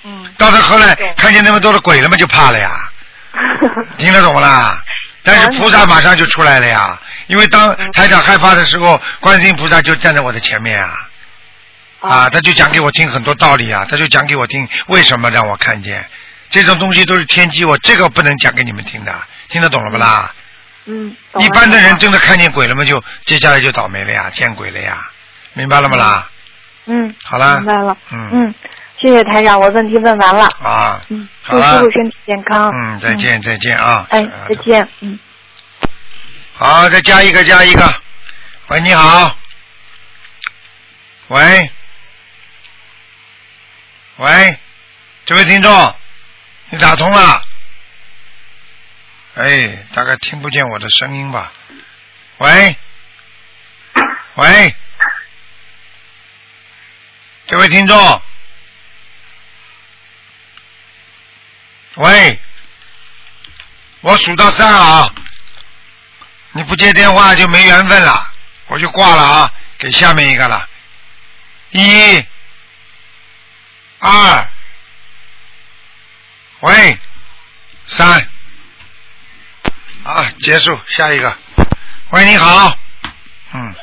[0.05, 0.25] 嗯。
[0.39, 2.71] 到了后来看见那么多的鬼了嘛，就怕了呀。
[3.99, 4.83] 听得懂不啦？
[5.23, 10.93] 但是菩萨马上就出来了呀，因为当台长害怕的时候，观世音菩萨就站在我的前面啊。
[12.01, 16.07] 啊，他就讲给我听很多道理啊，他就讲给我听为什么让我看见，
[16.51, 19.13] 这种东西都是天机，我这个不能讲给你们听的，
[19.49, 20.33] 听得懂了不啦？
[20.85, 25.11] 嗯，一般的人真的看见鬼了嘛，就接下来就倒霉了呀，见鬼了呀，
[25.55, 26.29] 明白了吗啦？
[26.87, 27.57] 嗯，好啦。
[27.57, 27.97] 明白了。
[28.13, 28.31] 嗯。
[28.33, 28.55] 嗯，
[28.99, 30.47] 谢谢台长，我问题问完了。
[30.63, 32.71] 啊，嗯，祝师傅身体健康。
[32.71, 34.07] 嗯，再见再见啊。
[34.11, 34.89] 哎，再见。
[35.01, 35.19] 嗯。
[36.55, 37.95] 好，再加一个加一个。
[38.69, 39.37] 喂，你好。
[41.29, 41.71] 喂。
[44.17, 44.59] 喂，
[45.27, 45.95] 这位听众，
[46.71, 47.43] 你打通了？
[49.35, 51.53] 哎，大概听不见我的声音吧？
[52.39, 52.77] 喂，
[54.37, 54.75] 喂，
[57.47, 58.23] 这位听众，
[61.97, 62.41] 喂，
[64.01, 65.13] 我数到三啊，
[66.53, 68.33] 你不接电话就没缘分了，
[68.69, 70.69] 我就挂了啊，给下面一个了，
[71.71, 72.25] 一。
[73.99, 74.49] 二，
[76.61, 76.99] 喂，
[77.87, 78.29] 三，
[80.05, 81.35] 啊，结束，下一个。
[82.11, 82.79] 喂，你好，
[83.55, 83.75] 嗯，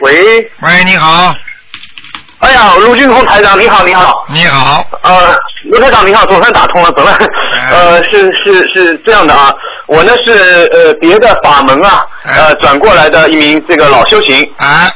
[0.00, 1.34] 喂，喂，你好，
[2.38, 4.26] 哎呀，卢俊宏台长，你好，你好。
[4.28, 4.84] 你好。
[5.02, 5.34] 呃，
[5.64, 7.10] 卢台长你好，总算打通了，怎么。
[7.72, 9.52] 呃，是是是这样的啊，
[9.86, 14.42] 我呢是呃别的法门啊，呃转过来的一名这个老修行。
[14.58, 14.90] 啊。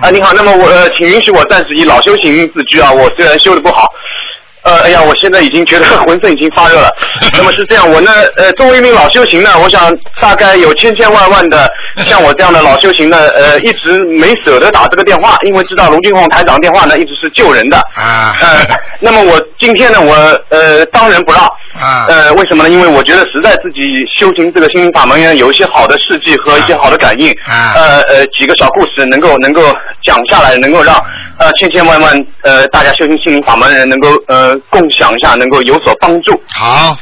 [0.00, 3.86] 啊，你好，那么我呃，请允许我暂时以老修行自居啊，我虽然修的不好。
[4.62, 6.88] 呃，哎呀，我现在已经觉得 浑身已经发热了。
[7.36, 9.90] 那么是这样，我呢，呃，作为一名老修行呢，我想
[10.20, 11.66] 大概有千千万万的
[12.06, 17.78] 像我这样的老修行呢，呃，一直没舍得打这个电话，因为知道卢俊宏台长电话呢一直是救人的。
[17.94, 18.36] 啊。
[18.40, 18.66] 呃，
[19.00, 20.14] 那么我今天呢，我
[20.50, 21.44] 呃当仁不让。
[21.78, 22.06] 啊。
[22.08, 22.70] 呃，为什么呢？
[22.70, 23.80] 因为我觉得实在自己
[24.18, 27.30] 修行这个心灵法门呢，有一些好的事迹和一些好的感应。
[27.46, 27.72] 啊。
[27.76, 29.62] 呃呃，几个小故事能够能够
[30.04, 30.94] 讲下来，能够让
[31.40, 36.40] 呃千千万万呃大家修行心灵法门的人能够呃共享一下，能够有所帮助。
[36.54, 36.96] 好。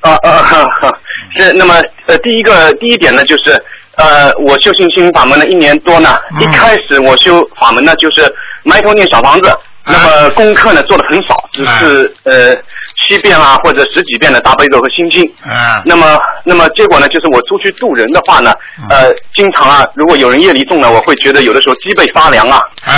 [0.00, 0.98] 啊啊哈哈，
[1.38, 3.50] 是那么呃第一个第一点呢就是
[3.96, 8.20] 呃我修行心灵法门呢一年多呢，一开始我修法门呢就是
[8.64, 9.50] 埋头念小房子。
[9.86, 12.56] 那么功课呢做的很少，只是呃
[13.00, 15.22] 七遍啊或者十几遍的大悲咒和心经。
[15.48, 15.82] 啊。
[15.84, 18.52] 那么那么结果呢，就是我出去渡人的话呢，
[18.88, 22.92] 呃，经常啊，如果有人夜里重呢，我会觉得有的时候脊背发凉啊，啊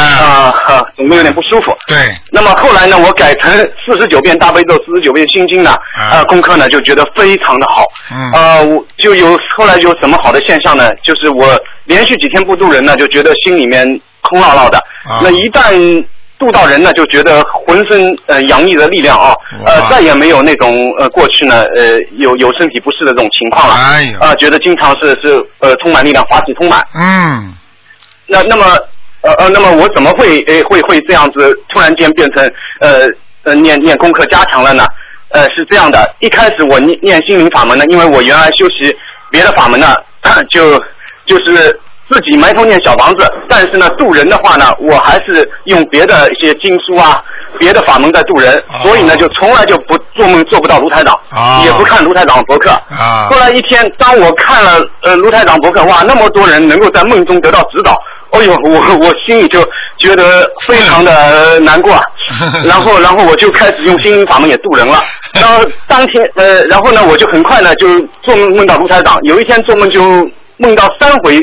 [0.66, 1.76] 啊，总会有点不舒服。
[1.88, 2.14] 对。
[2.30, 3.50] 那么后来呢，我改成
[3.84, 5.74] 四十九遍大悲咒，四十九遍心经呢，
[6.10, 7.84] 呃，功课呢就觉得非常的好。
[8.12, 8.30] 嗯。
[8.32, 10.88] 呃，我就有后来有什么好的现象呢？
[11.02, 14.78] 就是我连续几天不渡人呢，就觉得心里面空落落的。
[15.08, 16.04] 啊那一旦
[16.38, 19.34] 渡到人呢，就觉得浑身呃洋溢的力量啊，
[19.64, 23.74] 呃再也没有那种呃过去呢呃有有身体不适的这种情况了。
[24.20, 26.86] 啊、觉得经常是是呃充满力量，法体充满。
[26.94, 27.54] 嗯。
[28.26, 28.64] 那那么
[29.22, 32.44] 呃呃，那么我怎么会诶会会这样子突然间变成
[32.80, 33.06] 呃
[33.44, 34.84] 呃念念功课加强了呢？
[35.30, 38.94] 呃是这样的，一开始我念念心灵法门呢，因为我原来修习
[39.30, 39.94] 别的法门呢，
[40.50, 40.78] 就
[41.24, 41.76] 就是
[42.10, 47.22] 自己埋头念小房子，但是呢渡人的话呢，我还是用别的一些经书啊，
[47.58, 51.18] 别的法门在渡人，所以呢就从来就不做梦做不到卢台长，
[51.64, 52.70] 也不看卢台长的博客。
[52.70, 53.28] 啊。
[53.30, 57.96] 后来一天，当我看了呃卢台长博客，哇，那么多人能够在梦中得到指导，
[58.30, 59.60] 哎呦，我我心里就
[59.98, 62.00] 觉得非常的呃 难过啊。
[62.64, 65.00] 然后，然后我就开始用心灵法门也渡人了。
[65.34, 67.88] 然后当天呃，然后呢，我就很快呢就
[68.22, 69.18] 做梦梦到卢台长。
[69.22, 70.02] 有一天做梦就
[70.56, 71.38] 梦到三回，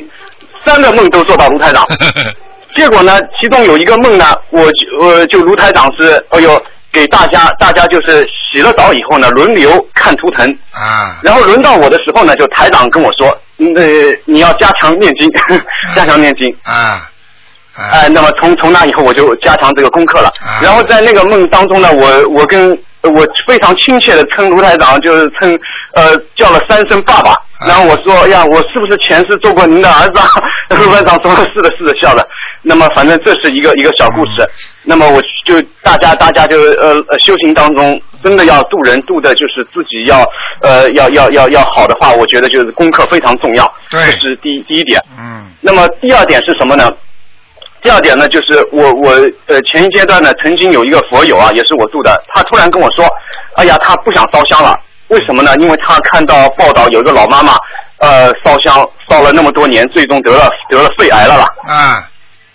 [0.66, 1.86] 三个梦都做到卢台长。
[2.76, 6.60] 结果呢，其中有一个梦呢，我就呃就卢台长是，哎呦，
[6.92, 10.50] 给大家大家就是洗了澡以后呢，轮流看图腾。
[10.72, 11.20] 啊。
[11.22, 13.84] 然后轮到我的时候呢，就台长跟我说，嗯呃，
[14.26, 15.30] 你要加强念经，
[15.96, 16.50] 加强念经。
[16.64, 17.08] 啊。
[17.76, 20.32] 哎、那么从从那以后我就加强这个功课了。
[20.62, 22.70] 然后在那个梦当中呢，我我跟
[23.02, 25.60] 我非常亲切的称卢台长，就是称
[25.94, 27.34] 呃叫了三声爸爸。
[27.66, 30.28] 然后我说，哎呀，我是不是前世做过您的儿子啊？
[30.70, 32.26] 卢台长说是的，是的，笑了。
[32.62, 34.48] 那么反正这是一个一个小故事。
[34.84, 40.24] 那么我就大家大家就呃呃修行当中真的要渡人渡的就是自己要
[40.62, 43.66] 呃要要要要好的话，我觉得就是功课非常重要。
[43.90, 45.02] 对这是第一第一点。
[45.20, 45.52] 嗯。
[45.62, 46.90] 那么第二点是什么呢？
[47.82, 49.12] 第二点呢，就是我我
[49.48, 53.06] 呃前一阶段呢，曾经有一个佛友啊，也是我度的，他突然跟我说，
[53.56, 54.80] 哎呀，他不想烧香了，
[55.10, 55.54] 为什么呢？
[55.60, 57.58] 因为他看到报道有一个老妈妈，
[57.98, 61.46] 呃，烧香烧了那么多年，最终得了得了肺癌了啦。
[61.68, 62.10] 啊。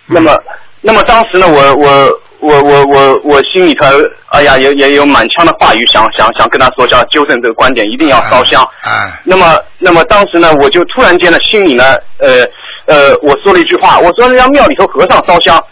[0.07, 0.37] 那么
[0.81, 3.87] 那么当时呢，我我我我我我心里头，
[4.31, 8.63] 哎呀，也也有满腔的话语想想想跟他说，想纠正这个观点，一定要烧香。
[8.83, 9.21] 啊。
[9.25, 12.45] 那么，那么当时呢，我就突然间呢，心里呢，呃
[12.87, 15.63] 呃，我说了一句话，我说人家庙里头和尚烧香，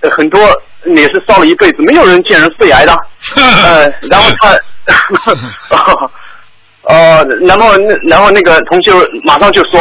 [0.00, 0.40] 呃，很多
[0.96, 2.92] 也是烧了一辈子，没有人见人肺癌的，
[3.34, 4.56] 呃，然后他，
[6.88, 8.92] 呃，然后那然后那个同学
[9.24, 9.80] 马上就说，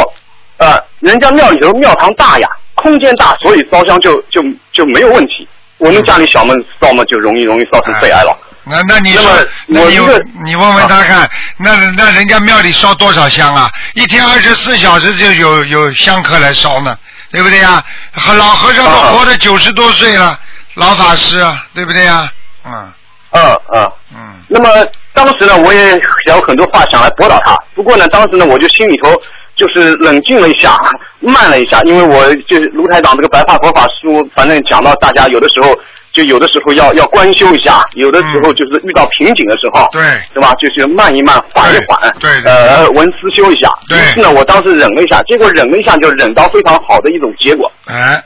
[0.57, 4.41] 呃，人家庙里头庙堂大呀，空间大，所以烧香就就
[4.73, 5.47] 就没有问题。
[5.77, 8.35] 我们家里小门烧嘛，就容易容易烧成肺癌了。
[8.63, 9.21] 那那你说
[9.67, 11.29] 那么，那你我你问问他看，
[11.59, 13.69] 那那人家庙里烧多少香啊？
[13.93, 16.97] 一天二十四小时就有有香客来烧呢，
[17.31, 17.83] 对不对呀？
[18.13, 20.39] 和老和尚都啊活到九十多岁了，
[20.75, 22.31] 老法师啊，对不对呀？
[22.65, 22.91] 嗯
[23.35, 23.91] 嗯嗯。
[24.15, 24.19] 嗯。
[24.47, 24.69] 那么
[25.13, 25.91] 当时呢，我也
[26.27, 29.09] 有很多话想来驳倒他，不过呢，当时呢，我就心里头
[29.55, 30.75] 就是冷静了一下，
[31.19, 35.73] 慢了一下，因为我就是卢台长这个白话佛法书，反正讲到大家有的时候
[36.13, 40.01] 就有的时候要要关修一下，有的时候就是遇到瓶颈的时候，对
[40.33, 40.53] 对吧？
[40.59, 43.69] 就是慢一慢，缓一缓，对对呃，文思修一下。
[43.89, 47.71] 对于是呢，我当时忍了一下，结果忍了一下就忍到非常好的一种结果。
[47.87, 48.21] 哎，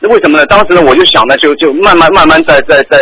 [0.00, 0.46] 那为什么呢？
[0.46, 2.98] 当时呢，我就想呢，就就慢慢慢慢再再再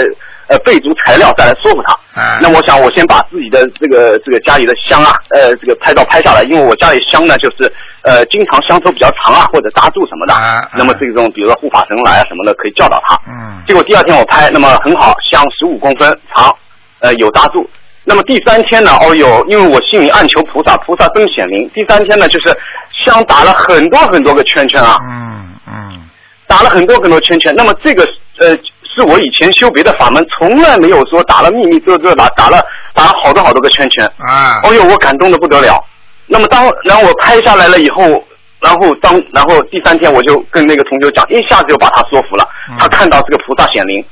[0.53, 1.97] 呃备足材料再来说服他。
[2.15, 7.73] 哎那我想我先把自己的这个这个家里的香啊，呃，这个拍照拍下来，因为我家里香呢就是
[8.03, 10.35] 呃经常香头比较长啊，或者搭柱什么的。
[10.77, 13.17] 那么这种比如说护法神来啊什么的，可以教导他。
[13.27, 13.63] 嗯。
[13.67, 16.55] 结果第二天我拍，那么很好，香十五公分长，
[17.01, 17.69] 呃有搭柱。
[18.05, 21.71] 那么第三天呢，哦哟，因为我心里暗求菩萨，菩萨真显灵。
[21.73, 22.55] 第三天呢，就是
[23.05, 24.99] 香打了很多很多个圈圈啊。
[25.09, 26.03] 嗯嗯。
[26.47, 27.55] 打了很多很多圈圈。
[27.57, 28.05] 那么这个
[28.39, 28.59] 呃，
[28.95, 32.61] 是我以前修别的法门从来没有说打了密密遮遮打，打了
[32.95, 34.05] 打了好多好多个圈圈。
[34.19, 34.61] 啊。
[34.65, 35.83] 哦呦，我感动的不得了。
[36.27, 38.03] 那么当然后我拍下来了以后，
[38.61, 42.49] 然后当然后第三天我就跟那个同学讲，一下子就把他说服了。
[42.79, 44.05] 他看到这个菩萨显灵。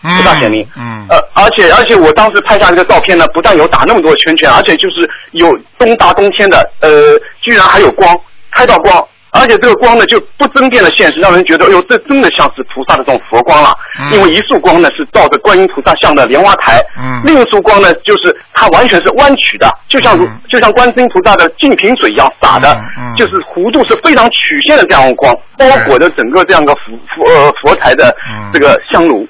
[0.00, 8.16] 菩萨显灵，嗯，呃，而且而且我当时拍下这个照片呢，不但有打那么多圈圈，而且就是有东大冬天的，呃，居然还有光，
[8.52, 13.72] 拍到光，而且这个光呢就不争辩的现实，让人觉得，哎呦，这真的像是菩萨的这种佛光了。
[14.00, 14.12] 嗯。
[14.12, 17.22] 因为一束光呢是照着观音菩萨像的莲花台，嗯。
[17.24, 28.14] 另一束光呢就是它完全是弯曲的，就像如、就像观世音菩萨的净瓶水一样洒的，嗯就是弧度是非常曲线的这样的光，包裹着整个这样的佛佛呃佛台的
[28.52, 29.26] 这个香炉。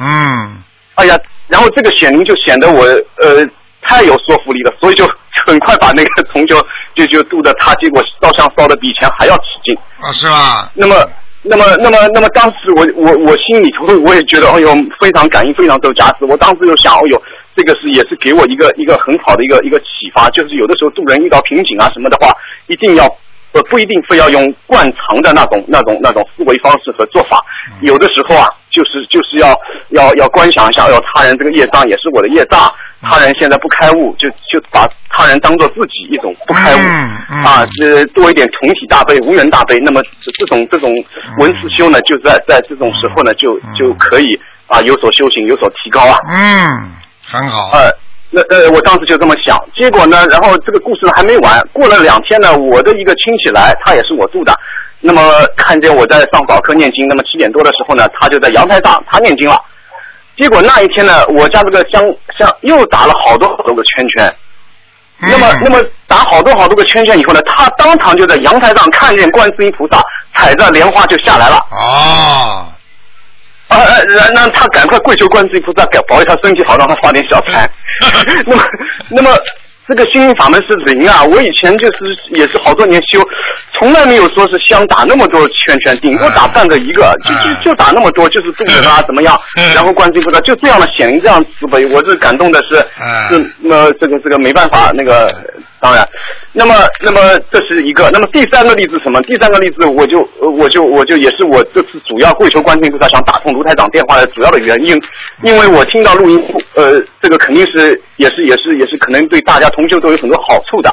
[0.00, 0.62] 嗯，
[0.94, 1.16] 哎呀，
[1.48, 2.84] 然后这个显灵就显得我
[3.20, 3.46] 呃
[3.88, 5.08] 太有说服力了，所以就
[5.46, 6.54] 很快把那个同修
[6.94, 9.74] 就就渡的他，结果烧香烧的比以前还要起劲。
[10.02, 10.70] 啊是吧？
[10.74, 10.94] 那么，
[11.42, 14.68] 那么，那么，那么当时我我我心里头我也觉得，哎呦，
[15.00, 16.26] 非常感应，非常受加持。
[16.26, 17.22] 我当时就想，哎呦，
[17.56, 22.30] 这个是也是给我一个一个很好的一个一个启发，就是有的时候渡人遇到瓶颈啊什么的话，
[22.66, 23.08] 一定要。
[23.52, 27.42] 呃，不一定非要用惯常的那种、那种、那种思维方式和做法，
[27.80, 29.58] 有的时候啊，就是就是要
[29.88, 32.70] 要要观想一下，要他人这个业障也是我的业障，
[33.00, 36.78] 他人现在不开悟，就就把他人当做自己一种不开悟、
[37.46, 40.92] 啊，这多一点同体大悲、无缘大悲，那么这这种这种
[41.38, 46.16] 文思修呢，就在在这种时候呢，就就可以啊有所修行，有所提高啊。
[46.30, 46.90] 嗯，
[47.24, 47.70] 很好。
[47.72, 47.90] 呃，
[48.30, 54.52] 那呃，我当时就这么想，结果呢，然后这个故事还没完，过了两天呢，我的一个亲戚来，他也是我住的，
[55.00, 55.22] 那么
[55.56, 59.56] 看见我在上早课念经，那么七点多的时候呢，他就在阳台上他念经了，
[60.38, 62.02] 结果那一天呢，我家这个香
[62.38, 64.34] 香又打了好多好多个圈圈。
[65.20, 70.00] 那么，那么打好多好多个圈圈以后呢，他当场就在阳台上看见观世音菩萨
[70.32, 71.56] 踩着莲花就下来了。
[71.70, 72.70] 啊。
[73.66, 77.68] 啊，呃让让他赶快跪求观世音菩萨，给保佑他身体好，让他发点小财。
[78.46, 78.62] 那么，
[79.10, 79.30] 那么
[79.88, 81.24] 这个心灵法门是灵啊！
[81.24, 81.98] 我以前就是
[82.32, 83.20] 也是好多年修，
[83.72, 89.40] 从来没有说是想打那么多圈圈，顶多打半个一个，就就就打那么多，就是度人啊怎么样？
[89.74, 92.76] 然后观世音菩萨就这样的显灵，这样慈悲，我是感动的是，
[93.30, 95.34] 是那么这个这个没办法，那个
[95.80, 96.06] 当然，
[96.52, 99.20] 那么那么这是一个，那么第三个例子什么？
[99.22, 105.00] 第三个例子我就呃我就我就也是我这次主要跪求观世音菩萨想打通卢台长电话的主要的原因，
[105.42, 110.90] 因为我听到录音，呃，这个肯定是也是也是也是可能对大家同修都有很多好处的。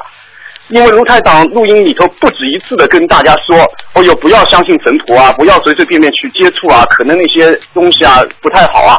[0.68, 3.56] 因为卢台长录音里头不止一次的跟大家说，
[3.94, 8.96] 哦哟，不要相信神婆啊，不要随随便便去接触啊，可能那些东西啊不太好啊。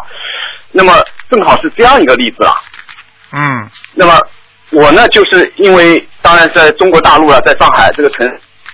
[0.71, 0.93] 那么
[1.29, 2.53] 正好是这样一个例子啊。
[3.33, 3.69] 嗯。
[3.95, 4.13] 那么
[4.71, 8.29] 我呢，就是因为当然在中国大陆啊，在上海这个城，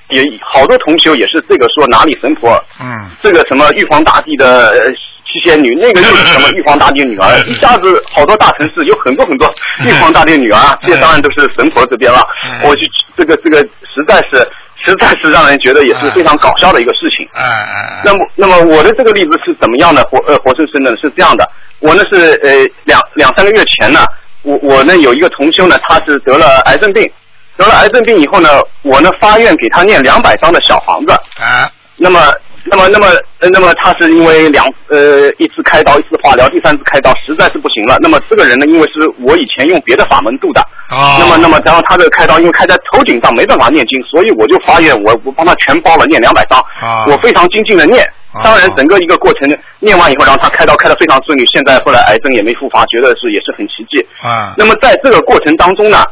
[0.10, 4.92] 也好多同学也是这个说哪里神婆，嗯，这个什么玉皇大帝的呃
[5.26, 9.50] 七仙女，那个又是什么玉皇大帝女儿， 一下子好多大城市有很多很多
[9.86, 12.22] 玉皇大帝女儿啊， 这些当然都是神婆这边了。
[12.66, 12.82] 我就
[13.18, 14.48] 这个这个实在是
[14.86, 17.26] 实在是让人觉得也是非常搞笑的一个事情。
[17.36, 20.04] 哎哎那么，那么我的这个例子是怎么样的？
[20.04, 22.52] 活呃活生生的是这样的，我呢是呃
[22.84, 24.02] 两两三个月前呢，
[24.44, 27.12] 我我呢有一个同修呢，他是得了癌症病，
[27.58, 28.50] 得了癌症病以后呢，
[28.84, 31.12] 我呢发愿给他念两百张的小房子。
[31.40, 31.70] 啊。
[31.96, 32.32] 那么
[32.66, 33.08] 那么，那么，
[33.40, 37.98] 呃那么他是因为两呃一次开刀，一次化疗，第三次开刀实在是不行了。
[38.02, 48.08] 那么这个人呢，因为是我以前用别的法门度的，啊那么，那么然后他这个开刀因为开在头顶上没办法念经，所以我就发愿我我帮他全包了，念两百张，啊我非常精进的念。
[48.44, 54.04] 当然，整个一个过程念完以后，然后他开刀开得非常顺利，现在后来癌症也没复发，觉得是也是很奇迹。
[54.28, 56.04] 啊那么在这个过程当中呢，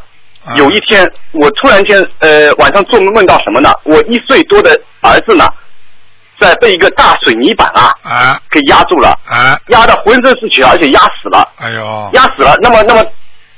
[0.56, 3.72] 有一天我突然间呃晚上做梦梦到什么呢？
[3.84, 5.48] 我一岁多的儿子呢，
[6.40, 12.54] 在被一个大水泥板啊啊给压住了，啊压得浑身是血，而且压死了，哎呦压死了。
[12.62, 13.04] 那么那么。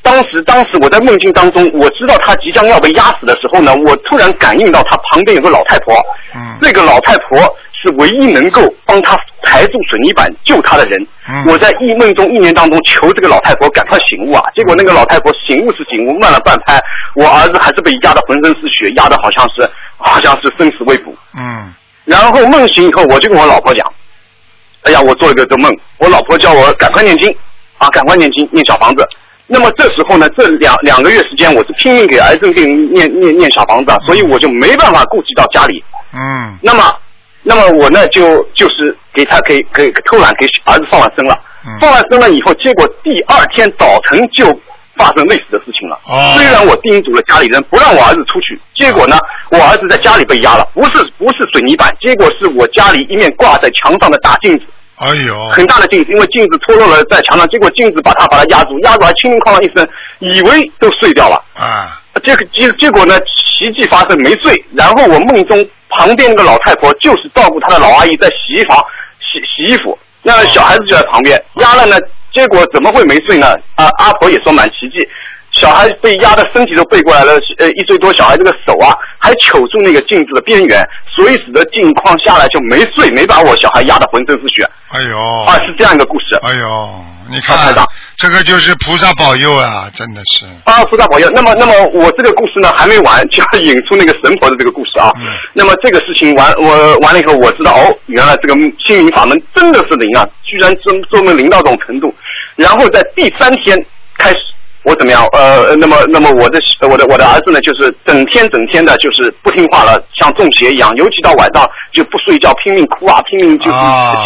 [0.05, 5.95] 当时，当时我在梦境当中，我知道他即将要被压死的时候呢，我突然感应到他旁边有个老太婆，
[6.35, 7.39] 嗯这个老太婆
[7.73, 11.07] 是唯一能够帮他抬住水泥板救他的人。
[11.27, 14.43] 嗯我在一梦中、一年当中求这个老太婆赶快醒悟啊！
[14.55, 16.79] 结果那个老太婆醒悟是醒悟，慢了半拍，
[17.15, 19.67] 我儿子还是被压得浑身是血，压得好像是
[19.97, 21.11] 好像是生死未卜。
[21.35, 21.73] 嗯
[22.05, 23.93] 然后梦醒以后，我就跟我老婆讲
[24.85, 27.35] ：“哎呀，我做了个个梦，我老婆叫我赶快念经
[27.79, 29.07] 啊，赶快念经，念小房子。”
[29.47, 35.85] 那么这时候呢，这两两个月时间，我是拼命给癌症病人念念念小房子啊，所以我就没办法顾及到家里。
[36.15, 36.97] 嗯那么，
[37.43, 41.39] 那么我呢就就是给他给给偷懒给儿子放了生了，
[41.79, 44.47] 放了生了以后，结果第二天早晨就
[44.97, 45.99] 发生类似的事情了。
[46.07, 49.17] 哦虽然我叮嘱了家里人不让我儿子出去，结果呢，
[49.51, 54.65] 我儿子在家里被压了，不是不是水泥板，结果是我家里一面挂在墙上的大镜子。
[54.97, 59.89] 哎呦很大的镜子，因为镜子脱落了在墙上，结果镜子把他把他压住，压住还轻轻哐啷一声，
[60.21, 61.43] 以为都碎掉了。
[61.57, 64.55] 啊这个结结果呢，奇迹发生没碎。
[64.73, 68.79] 然后我梦中旁边那个老太婆就是照顾她的老阿姨在洗衣房
[69.19, 71.99] 洗洗衣服，那小孩子就在旁边压了呢，
[72.35, 73.55] 结果怎么会没碎呢？
[73.77, 75.09] 啊，阿婆也说蛮奇迹。
[75.53, 80.83] 小孩被压的身体都背过来了，呃，一岁多小孩这个手啊，还揪住那个镜子的边缘，
[81.15, 84.69] 所以使得镜框下来就没碎，没把我小孩压得浑身是血。
[84.91, 85.17] 哎呦
[85.47, 86.35] 啊，是这样一个故事。
[86.43, 87.57] 哎呦，你看
[88.17, 90.45] 这个就是菩萨保佑啊，真的是。
[90.65, 91.31] 啊，菩萨保佑。
[91.31, 95.13] 那么，那么我这个故事呢还没完，就要引出那个神婆的这个故事啊。
[95.53, 98.55] 那么这个事情完，我完了以后，我知道哦，原来这个
[98.85, 102.13] 心灵法门真的是灵啊，居然真做梦灵到这种程度。
[102.57, 103.77] 然后在第三天
[104.17, 104.37] 开始，
[104.85, 105.25] 我怎么样？
[105.33, 113.77] 呃，那么，那么我的我的我的儿子呢，就是整天整天的，就是不听话了，像中邪一样，尤其到晚上就不睡觉，拼命哭啊，拼命就是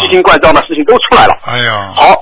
[0.01, 1.35] 奇形怪状的事情都出来了。
[1.45, 2.13] 哎呀，好，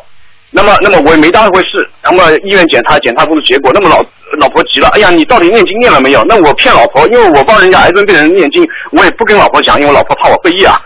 [0.51, 1.89] 那么那么我也没当一回事。
[2.03, 3.97] 那么医院检查检查不出结果，那么老
[4.39, 6.23] 老婆急了，哎呀，你到底念经念了没有？
[6.23, 10.79] 那我骗老婆，因为我帮人家癌症病人念经，我也不跟老婆讲，因为老婆怕我背业啊。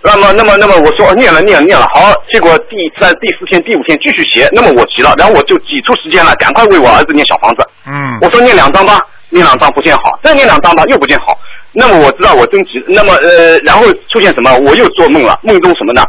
[0.00, 7.66] 那么那么那么我说念了念了念了，好，结果第三第四天第五天继续写，那么我急了，然后我就挤出时间了，赶快为我儿子念小房子。
[7.84, 11.36] 嗯我说念两张吧，念两张不见好，再念两张吧又不见好。
[11.72, 14.56] 那么我知道我真急，那么呃，然后出现什么？
[14.58, 16.06] 我又做梦了，梦中什么呢？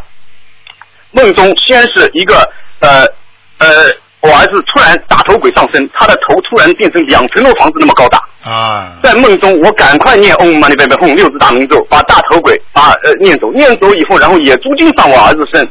[1.12, 2.48] 梦中先是一个
[2.80, 3.04] 呃
[3.58, 3.68] 呃，
[4.22, 8.22] 我儿子突然大头鬼上身，他的头突然变成两层楼房子那么高大。
[8.44, 8.98] 啊。
[9.02, 15.64] 在梦中，我赶快念 Om Mani Padme Hum 六字大明咒，把大头鬼啊呃念走，念走以后，然后野猪精上我儿子身，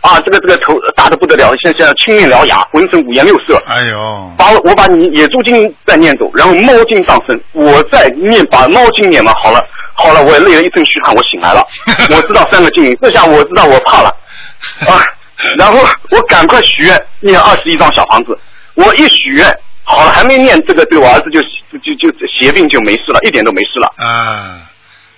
[0.00, 3.60] 啊，这个这个头大的不得了，现在青面獠牙，浑身五颜六色。
[3.66, 9.64] 哎呦，把我我把你野猪精再念走，然后猫精上身，我再念把猫精念完好了，
[9.94, 11.64] 好了，我也累了一身虚汗，我醒来了，
[12.10, 14.14] 我知道三个经灵，这下我知道我怕了。
[14.88, 15.02] 啊，
[15.56, 15.78] 然后
[16.10, 18.36] 我赶快许愿念二十一张小房子，
[18.74, 19.46] 我一许愿
[19.88, 21.40] 好了，还没念这个，对我儿子就
[21.72, 23.90] 就就就邪病就没事了，一点都没事了。
[23.96, 24.60] 啊，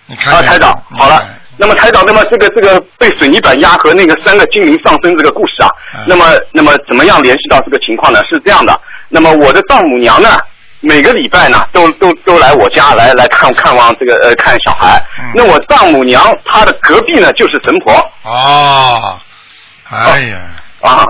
[0.06, 1.22] 你看啊，台长，好了。
[1.56, 5.68] 那么台长，那么这个这个被水泥板压和那个三个精灵上身这个故事啊，
[6.06, 8.22] 那么那么怎么样联系到这个情况呢？
[8.30, 10.38] 是这样的，那么我的丈母娘呢，
[10.80, 15.04] 每个礼拜呢都都都来我家来来看看望这个呃看小孩。
[15.34, 17.92] 那我丈母娘她的隔壁呢就是神婆。
[18.22, 19.18] 哦，
[19.90, 20.38] 哎呀，
[20.80, 21.04] 啊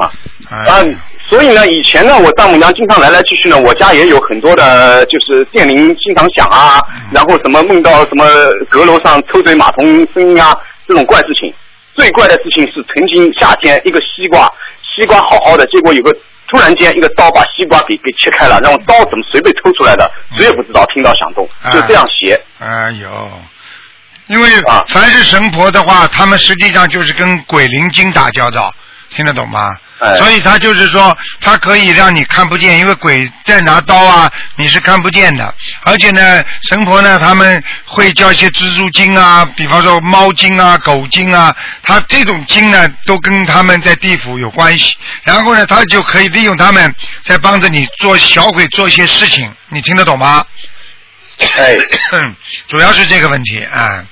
[0.51, 0.83] 啊，
[1.31, 8.25] 所以呢，以前呢，我丈母娘经常来来去去呢，我家也有很多的，就是电铃经常响啊，然后什么梦到什么
[8.69, 10.53] 阁楼上抽水马桶声音啊，
[10.89, 11.55] 这种怪事情。
[11.97, 14.51] 最怪的事情是，曾经夏天一个西瓜，
[14.97, 16.13] 西瓜好好的，结果有个
[16.49, 22.41] 突然间一个刀把西瓜给给切开了，然后刀怎么随便抽出来的，谁也不知道，听到响动，就这样邪。
[22.59, 23.09] 哎呦，
[24.29, 24.49] 因为
[24.89, 28.73] 凡是神婆的话，他们实际上就是跟鬼灵精打交道，
[29.15, 29.71] 听得懂吗？
[29.99, 35.55] 哎所以他就是说，他可以让你看不见，因为鬼在拿刀啊，你是看不见的。
[35.83, 44.97] 而且呢，神婆呢，他们会叫一些蜘蛛精啊，比方说猫精啊、狗精啊，他这种精呢，都跟他们在地府有关系。
[45.23, 50.43] 然后呢，他就可以利用他们，在帮着你做小鬼做一些事情，你听得懂吗？
[51.59, 51.77] 哎，
[52.69, 54.03] 主要是这个问题啊。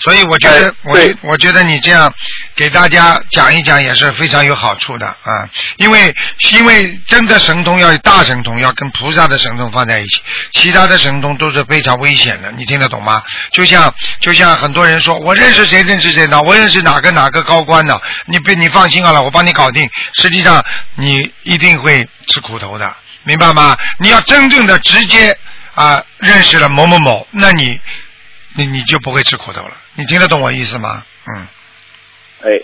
[0.00, 2.12] 所以我觉得，我觉我觉得你这样
[2.56, 6.14] 给大家讲一讲也是非常有好处的啊，因为
[6.52, 10.22] 因为真的神通要大神通要跟菩萨的神通放在一起，
[10.52, 13.22] 其他的神通都是非常危险的，你听得懂吗？
[13.52, 23.76] 就像就像很多人说我认识谁认识谁呢，我认识哪个哪个高官呢，你别你放心好了，我帮你搞定，实际上你一定会吃苦头的，明白吗？
[23.98, 25.36] 你要真正的直接
[25.74, 27.78] 啊认识了某某某，那你。
[28.54, 31.04] 你你就不会吃苦头了，你听得懂我意思吗？
[31.34, 31.46] 嗯。
[32.42, 32.60] 哎。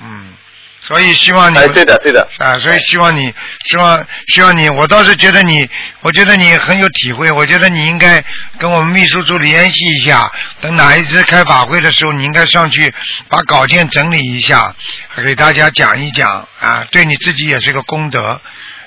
[0.00, 0.32] 嗯，
[0.80, 1.58] 所以希望你。
[1.58, 2.28] 哎，对的，对的。
[2.38, 3.34] 啊，所以希望你，
[3.64, 5.68] 希望希望你，我倒是觉得你，
[6.02, 8.24] 我觉得你很有体会，我觉得你应该
[8.60, 10.30] 跟我们秘书处联系一下，
[10.60, 12.94] 等哪一次开法会的时候，你应该上去
[13.28, 14.72] 把稿件整理一下，
[15.16, 18.40] 给大家讲一讲啊，对你自己也是个功德。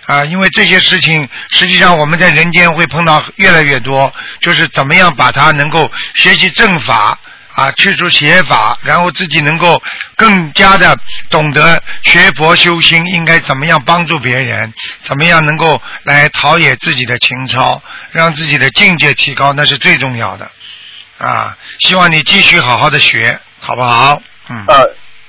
[0.06, 7.18] 啊，因为这些事情，实际上我们在人间会碰到越来越多，就是怎么样把它能够学习正法
[7.54, 9.82] 啊，去除邪法，然后自己能够
[10.18, 10.98] 更加的
[11.30, 17.82] 懂得学佛修心，应该怎么样帮助别人，怎么样能够来陶冶自己的情操，
[18.12, 20.50] 让自己的境界提高，那是最重要的
[21.20, 21.56] 啊！
[21.80, 24.22] 希望你继续好好的学，好不好？
[24.50, 24.66] 嗯。
[24.68, 24.84] 呃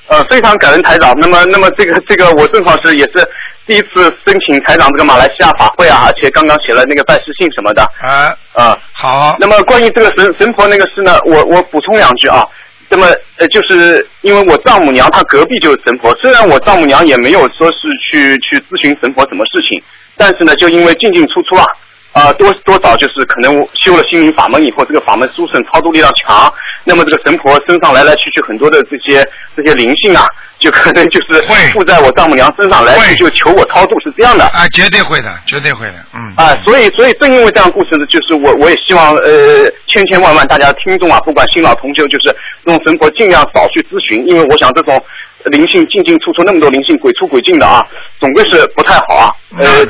[0.08, 1.14] 呃，非常感恩台长。
[1.18, 3.26] 那么，那么这个这个，我正好是也是。
[3.66, 7.82] 第一次申请台长这个马来西亚法会啊，而且刚刚写了那个拜师信什么的。
[8.00, 9.36] 啊啊，好。
[9.38, 12.44] 那么关于这个神神婆那个事呢，我我补充两句啊。
[12.88, 13.06] 那么
[13.38, 17.78] 呃，就是因为我丈母娘她隔壁就是神婆，虽然我丈母娘也没有说是
[18.10, 19.82] 去去咨询神婆什么事情，
[20.16, 21.64] 但是呢，就因为进进出出啊，
[22.12, 26.52] 啊多多少就是可能修了心灵法门以后，这个法门殊胜，超度力量强，
[26.84, 30.26] 那么这个神婆身上来来去去很多的这些这些灵性啊。
[30.62, 31.42] 就可能就是
[31.72, 34.44] 附在我丈母娘身上来，就求我超度是这样的。
[34.44, 36.32] 啊，绝对会的，绝对会的，嗯。
[36.36, 42.34] 啊，所以所以正因为这样故事呢，就是我我也希望呃千千万万大家听众啊，不管新老同修，就是
[42.64, 45.02] 这种神婆尽量少去咨询，因为我想这种。
[45.51, 47.84] 灵性进进出出那么多灵性鬼出鬼进的啊，
[48.20, 49.30] 总归是不太好啊。
[49.59, 49.84] 呃，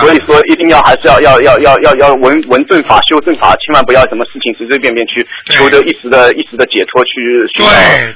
[0.00, 7.10] 所以说一定要还是要要要要要要闻闻正法修正法，千万不要什么事情随随便便去求得一时的一时的解脱去
[7.54, 7.64] 寻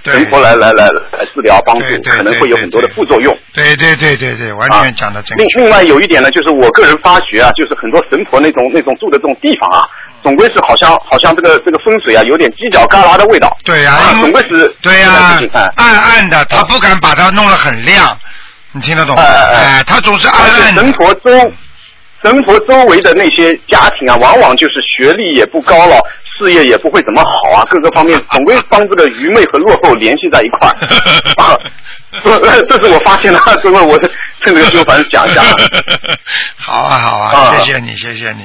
[0.03, 3.35] 找神佛来来来来治疗帮助，可能会有很多的副作用。
[3.55, 9.89] 对对对对对，完全讲的正另另外有一点呢，就是我个人发觉啊，就是很多神婆那种那种住的这种地方啊。
[10.23, 13.57] 总归是好像好像这个这个风水啊，有点犄角旮旯的味道。
[13.65, 15.41] 对呀，总归是对呀，
[15.77, 18.17] 暗暗的，他不敢把它弄得很亮，
[18.73, 19.23] 你听得懂吗？
[19.23, 20.75] 哎，他总是暗暗。
[20.75, 21.53] 神婆周
[22.23, 25.99] 神婆周围的那些家庭啊，往往就是学历也不高了，
[26.39, 31.59] 事业也不会怎么好啊，各个方面 总归帮这个愚昧和落后联系在一块儿。
[32.25, 34.11] 这这是我发现的， 所以我趁
[34.43, 35.43] 这个机会反正讲一下。
[36.57, 38.45] 好啊好啊，谢谢你谢谢你。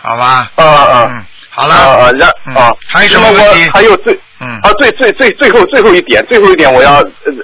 [0.00, 3.68] 好吧，啊啊，嗯，好了，啊啊，让啊，还有什么问题？
[3.74, 6.94] 还有最，嗯，啊，最最最最后最后一点，最后一点我要，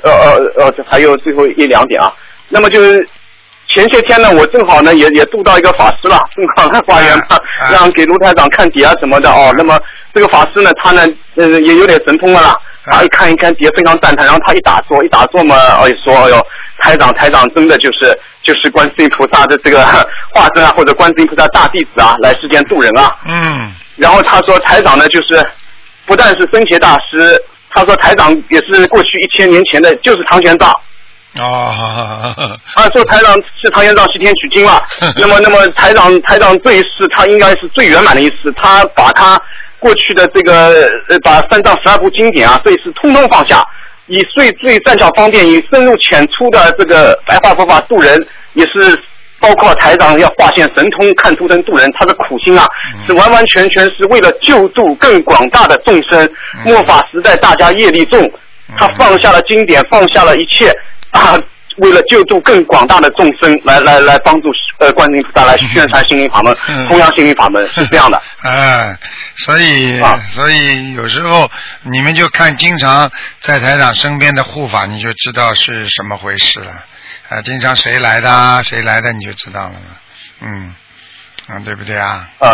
[0.04, 2.12] 呃呃呃，还有最后一两点啊。
[2.48, 3.04] 那么就是
[3.68, 7.36] 前些天呢，我正好呢也也度到一个法师了，正好来花园嘛，
[7.72, 9.52] 让给卢台长看碟啊什么的哦。
[9.58, 9.76] 那么
[10.14, 12.56] 这个法师呢，他呢，呃，也有点神通了啦。
[12.86, 16.46] 他一看一看碟非常赞叹，然后他一打坐一打坐嘛，哎说，哎呦，
[16.78, 18.16] 台长台长真的就是。
[18.44, 19.82] 就是观世音菩萨的这个
[20.34, 23.10] 化身啊，或者观世音菩萨大弟子啊，来世间度人啊。
[23.26, 23.72] 嗯。
[23.96, 25.44] 然后他说台长呢，就是
[26.06, 27.40] 不但是僧伽大师，
[27.70, 30.70] 他说台长也是过去一千年前的，就是唐玄奘。
[31.36, 32.32] 哦。
[32.74, 34.80] 啊，说台长是唐玄奘西天取经了。
[35.18, 39.40] 那么，那么台长台长这一世他应该是最圆满的一次，他把他
[39.78, 43.64] 过去的这个呃，把三藏十二部经典啊，这一次通通放下。
[44.06, 48.14] 以最最善巧方便、以深入浅出的这个白话佛法度人，
[48.54, 48.98] 也是
[49.38, 52.66] 包括台长要化现神通看图腾渡人，他的苦心啊，
[53.06, 56.28] 是完完全全是为了救度更广大的众生。
[56.64, 58.30] 末法时代大家业力重，
[58.78, 60.72] 他放下了经典，放下了一切
[61.10, 61.38] 啊。
[61.78, 64.48] 为了救助更广大的众生，来来来帮助
[64.78, 66.54] 呃观音菩萨来宣传心灵法门，
[66.88, 68.22] 弘扬心灵法门是这样的。
[68.48, 68.96] 哎，
[69.38, 70.00] 所以
[70.30, 71.50] 所以有时候
[71.82, 73.10] 你们就看经常
[73.40, 76.70] 在台长身边的护法，你就知道是什么回事了。
[77.28, 79.96] 啊，经常谁来的谁来的你就知道了嘛。
[80.40, 80.74] 嗯，
[81.48, 82.28] 啊对不对啊？
[82.40, 82.50] 嗯。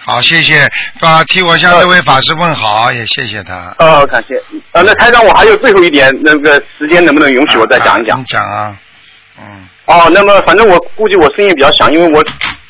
[0.00, 0.66] 好，谢谢，
[1.00, 3.74] 啊，替我向这位法师问好，也谢谢他。
[3.78, 4.40] 哦，感谢。
[4.72, 8.18] 呃，那台长，我还有最后一点，那个时间能不能允许我再讲一讲？
[8.18, 8.74] 你讲啊。
[9.38, 9.68] 嗯。
[9.84, 12.20] 哦，那么反正我估计我声音比较响，因为我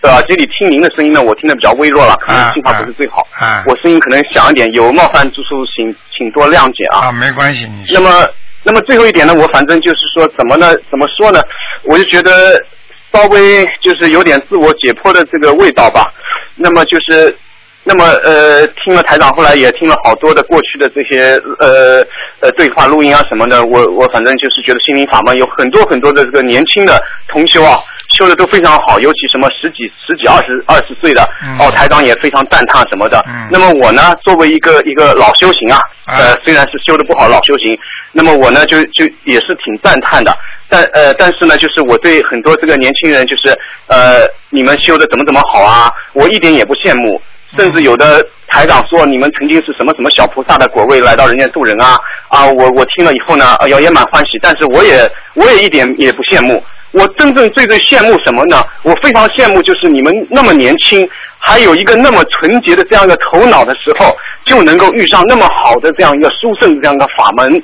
[0.09, 3.24] 耳机里听您的声音呢，我听的比较微弱了，可能信号不是最好。
[3.38, 3.62] 啊。
[3.66, 7.06] 我声音可能响一点，有冒犯之处，请请多谅解啊。
[7.06, 7.84] 啊，没关系，你。
[7.92, 8.28] 那么，
[8.62, 10.74] 那么最后一点呢，我反正就是说，怎么呢？
[10.90, 11.40] 怎么说呢？
[11.85, 12.62] 我就觉得。
[13.10, 16.12] 稍微就是有点自我解剖的这个味道吧，
[16.55, 17.35] 那么就是
[17.82, 22.06] 那么呃，听了台长，后来也听了好多的过去的这些呃
[22.40, 27.78] 呃对话录音啊什么的，我我反正就是觉得心灵法门有很多很多的这个年轻的同修啊，
[28.19, 31.23] 修的都非常好，尤其什么十几十几二十二十岁的，
[31.61, 33.24] 哦台长也非常赞叹什么的。
[33.51, 37.78] 那么我呢，作为一个一个老修行啊，呃虽然是修的不好老修行，
[38.12, 40.36] 那么我呢就就也是挺赞叹的。
[40.69, 47.23] 但呃，但是呢，就是我对很多这个年轻人，就是呃，你们修的怎么怎么好啊，我一点也不羡慕。
[47.57, 51.97] 甚至有的台长说你们曾经是什么什么小菩萨的果位来到人间度人啊
[52.28, 52.45] 啊！
[52.45, 56.62] 我我听了以后呢，哎呀也蛮欢喜，但是我也我也一点也不羡慕。
[56.98, 58.64] 我真正最最羡慕什么呢？
[58.82, 61.08] 我非常羡慕就是你们那么年轻，
[61.38, 67.62] 还有一个那么纯洁的这样一个头脑的时候，就能够遇上那么好的这样一个殊胜的这样一个法门。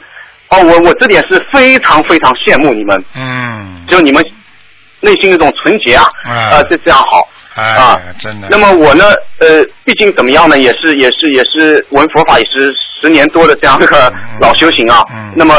[0.50, 3.04] 哦，我我这点是非常非常羡慕你们。
[3.16, 3.82] 嗯。
[3.88, 4.24] 就你们
[5.00, 7.28] 内心那种纯洁啊，啊，这这样好。
[7.54, 8.48] 啊，真的。
[8.50, 9.04] 那么我呢，
[9.38, 15.02] 呃，毕竟怎么样呢，也是也是也是闻佛法也是十年多的这样一个老修行啊。
[15.12, 15.32] 嗯。
[15.36, 15.54] 那么，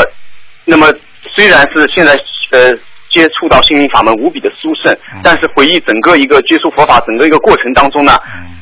[0.66, 0.92] 那么
[1.34, 2.14] 虽然是现在
[2.52, 2.74] 呃
[3.16, 8.12] 接触到心灵法门无比的殊胜，但是回忆整个一个接触佛法整个一个过程当中呢，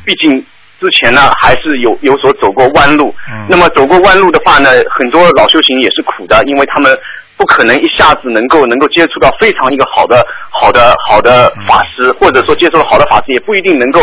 [0.05, 0.31] 毕竟
[0.79, 3.13] 之前呢还是有有所走过弯路。
[3.27, 3.47] 嗯。
[3.49, 6.95] 那么走过弯路的话呢，很多老修行也是苦的，因为他们。
[7.35, 13.99] 不可能一下子能够能够接触到非常一个好的好的好的法师，或者说接触了好的法师，也不一定能够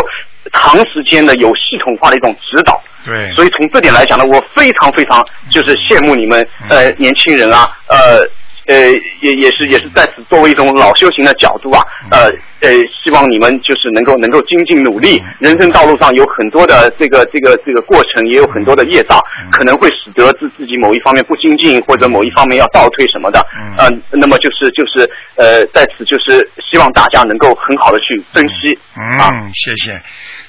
[0.53, 2.83] 长时间的有系统化的一种指导。
[3.05, 3.33] 对。
[3.33, 8.29] 所以从这点来讲呢，我非常非常就是羡慕你们呃年轻人啊呃。
[8.71, 8.77] 呃，
[9.21, 11.83] 也也是也是在此作为一种老修行的角度啊，
[12.13, 12.31] 呃
[12.61, 12.71] 呃，
[13.03, 19.19] 希望你们就是能够能够精进努力，人生道路上有很多的这个这个这个过程，也有很多的业障，
[19.51, 23.45] 可能会使得自自己某一方面不精进，或者某一方面要倒退什么的，
[23.79, 28.79] 嗯，那么就是就是呃，在此就是希望大家能够很好的去珍惜。
[28.97, 30.01] 嗯，谢谢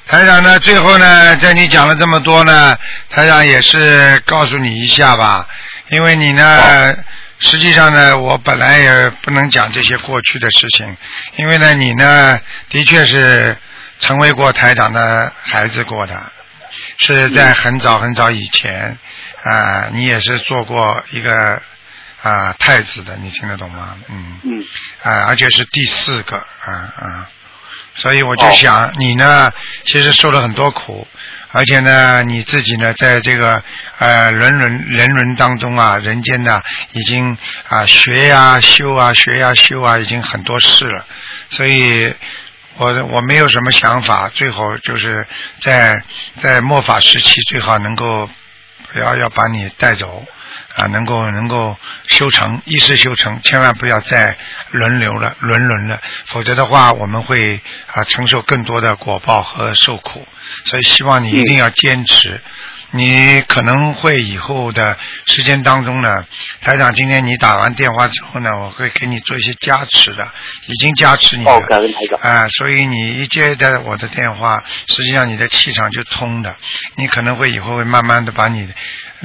[0.06, 0.60] 台长呢。
[0.60, 2.78] 最后呢，在你讲了这么多呢，
[3.10, 5.48] 台长也是告诉你一下吧，
[5.90, 6.44] 因为你呢。
[7.42, 10.96] 实际上呢，我本来也不能讲这些过去的事情，
[11.38, 12.40] 因为呢，你呢
[12.70, 13.58] 的确是
[14.00, 16.32] 成为过台长的孩子过的，
[16.98, 18.98] 是在很早很早以前
[19.44, 21.62] 啊，你也是做过一个
[22.22, 23.98] 啊太子的，你听得懂吗？
[24.08, 24.66] 嗯嗯
[25.02, 27.30] 啊，而且是第四个啊啊，
[27.96, 29.52] 所以我就想你呢，
[29.84, 31.08] 其实受了很多苦。
[31.54, 33.62] 而且呢，你自己呢，在这个
[34.00, 36.62] 呃人伦人伦当中啊，人间呢，
[36.94, 37.38] 已经
[37.68, 41.06] 啊学呀修啊学呀修啊，已经很多事了。
[41.50, 42.14] 所以，
[42.78, 45.28] 我我没有什么想法，最好就是
[45.60, 46.02] 在
[46.42, 48.30] 在末法时期，最好能够
[48.94, 50.26] 不要要把你带走。
[50.76, 51.78] 啊，能够能够
[52.08, 54.38] 修成，一世修成，千万不要再
[54.72, 60.28] 轮流了，轮轮了，否则的话，我们会啊承受更多的果报和受苦。
[60.66, 62.42] 所以希望你一定要坚持。
[62.94, 66.26] 你可能会以后的时间当中呢，
[66.60, 70.30] 台长，今天你打完电话之后呢，我会给你做一些加持的，
[70.68, 71.52] 已经加持你了。
[71.52, 72.20] 哦，感恩台长。
[72.20, 76.54] 啊，所以你一接的我的电话，实际上你的气场就通的，
[76.96, 78.68] 你可能会以后会慢慢的把你。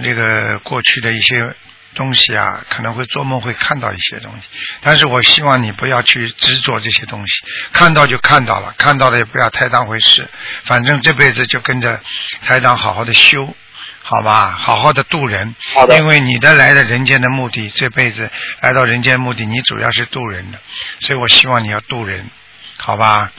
[0.02, 1.54] 这个过去的一些
[1.94, 4.42] 东西啊，可能会做梦会看到一些东西，
[4.82, 7.34] 但是我希望你不要去执着这些东西，
[7.72, 10.28] 看到就看到了，看到了也不要太当回事，
[10.64, 12.00] 反正这辈子就跟着
[12.44, 13.54] 台长好好的修，
[14.02, 15.96] 好吧，好好的渡人，好的。
[15.96, 20.58] 因为你的来的人间的目的，这辈子来到人间目的，你主要是渡人的，
[21.00, 22.28] 所以我希望你要渡人，
[22.76, 23.32] 好吧。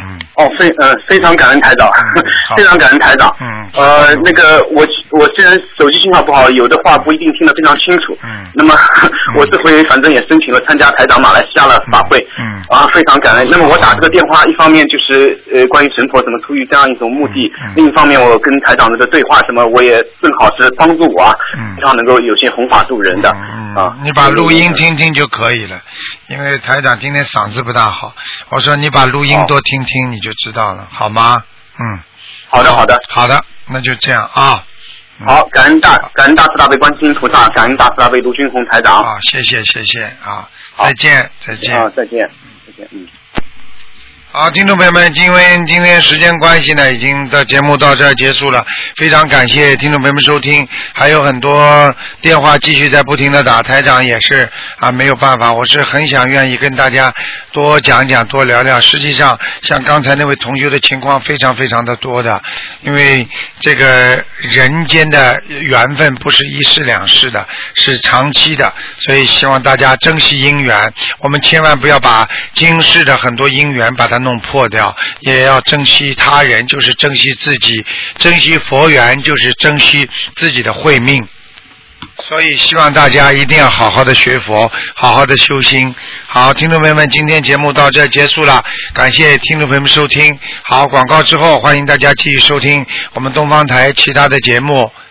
[0.00, 1.90] 嗯，哦，非呃非常感恩台长，
[2.56, 3.36] 非常感恩台长。
[3.38, 4.86] 嗯， 呃，那个我
[5.16, 8.16] 我虽然手机信号不好，有的话不一定听得非常清楚。
[8.22, 8.74] 嗯，那么
[9.38, 12.18] 我这回反正也申请了参加台长马来西亚的法会。
[12.38, 13.48] 嗯，啊，非常感恩。
[13.50, 21.32] 那么我打这个电话，一方面就是呃关于神婆怎么出于这样一种目的，另一方面我跟台长这个对话什么，我也正好是帮助我啊，
[21.80, 23.30] 这样能够有些弘法度人的
[23.74, 23.96] 啊。
[24.02, 25.80] 你把录音听听就可以了，
[26.28, 28.12] 因为台长今天嗓子不大好，
[28.50, 29.76] 我说你把录音多听。
[29.86, 31.36] 听你就知道了，好吗？
[31.78, 32.00] 嗯，
[32.48, 34.64] 好的，好的，好的，那就这样啊。
[35.24, 38.98] 好，感恩大感恩大慈大悲观世音菩萨，感恩大慈大悲卢军宏台长。
[39.00, 42.20] 啊，谢谢谢谢啊，再见再见啊，再见
[42.66, 43.06] 再见嗯。
[44.38, 48.62] 好，听众朋友们，因为今天时间关系呢，已经的节目到这儿结束了。
[48.94, 54.46] 非常感谢听众朋友们收听，还有很多电话继续在不停的打，台长也是
[54.76, 57.10] 啊没有办法，我是很想愿意跟大家
[57.50, 58.78] 多讲讲、多聊聊。
[58.78, 62.38] 实际上，像刚才那位同学的情况非常非常的多的，
[62.82, 63.26] 因为
[63.60, 70.92] 这个人间的缘分不是一世两世的，是长期的，所以希望大家珍惜姻缘。
[71.20, 74.25] 我们千万不要把今世的很多姻缘把它。
[74.26, 77.86] 弄破掉，也要珍惜他人，就是珍惜自己，
[78.18, 81.24] 珍惜佛缘，就是珍惜自己的慧命。
[82.18, 85.94] 所以希望大家一定要好好的学佛，好好的修心。
[86.26, 88.62] 好，听众朋友们，今天节目到这结束了，
[88.92, 90.36] 感谢听众朋友们收听。
[90.62, 94.90] 好，广告之后，欢迎大家继续收听我们东方台其他的节目。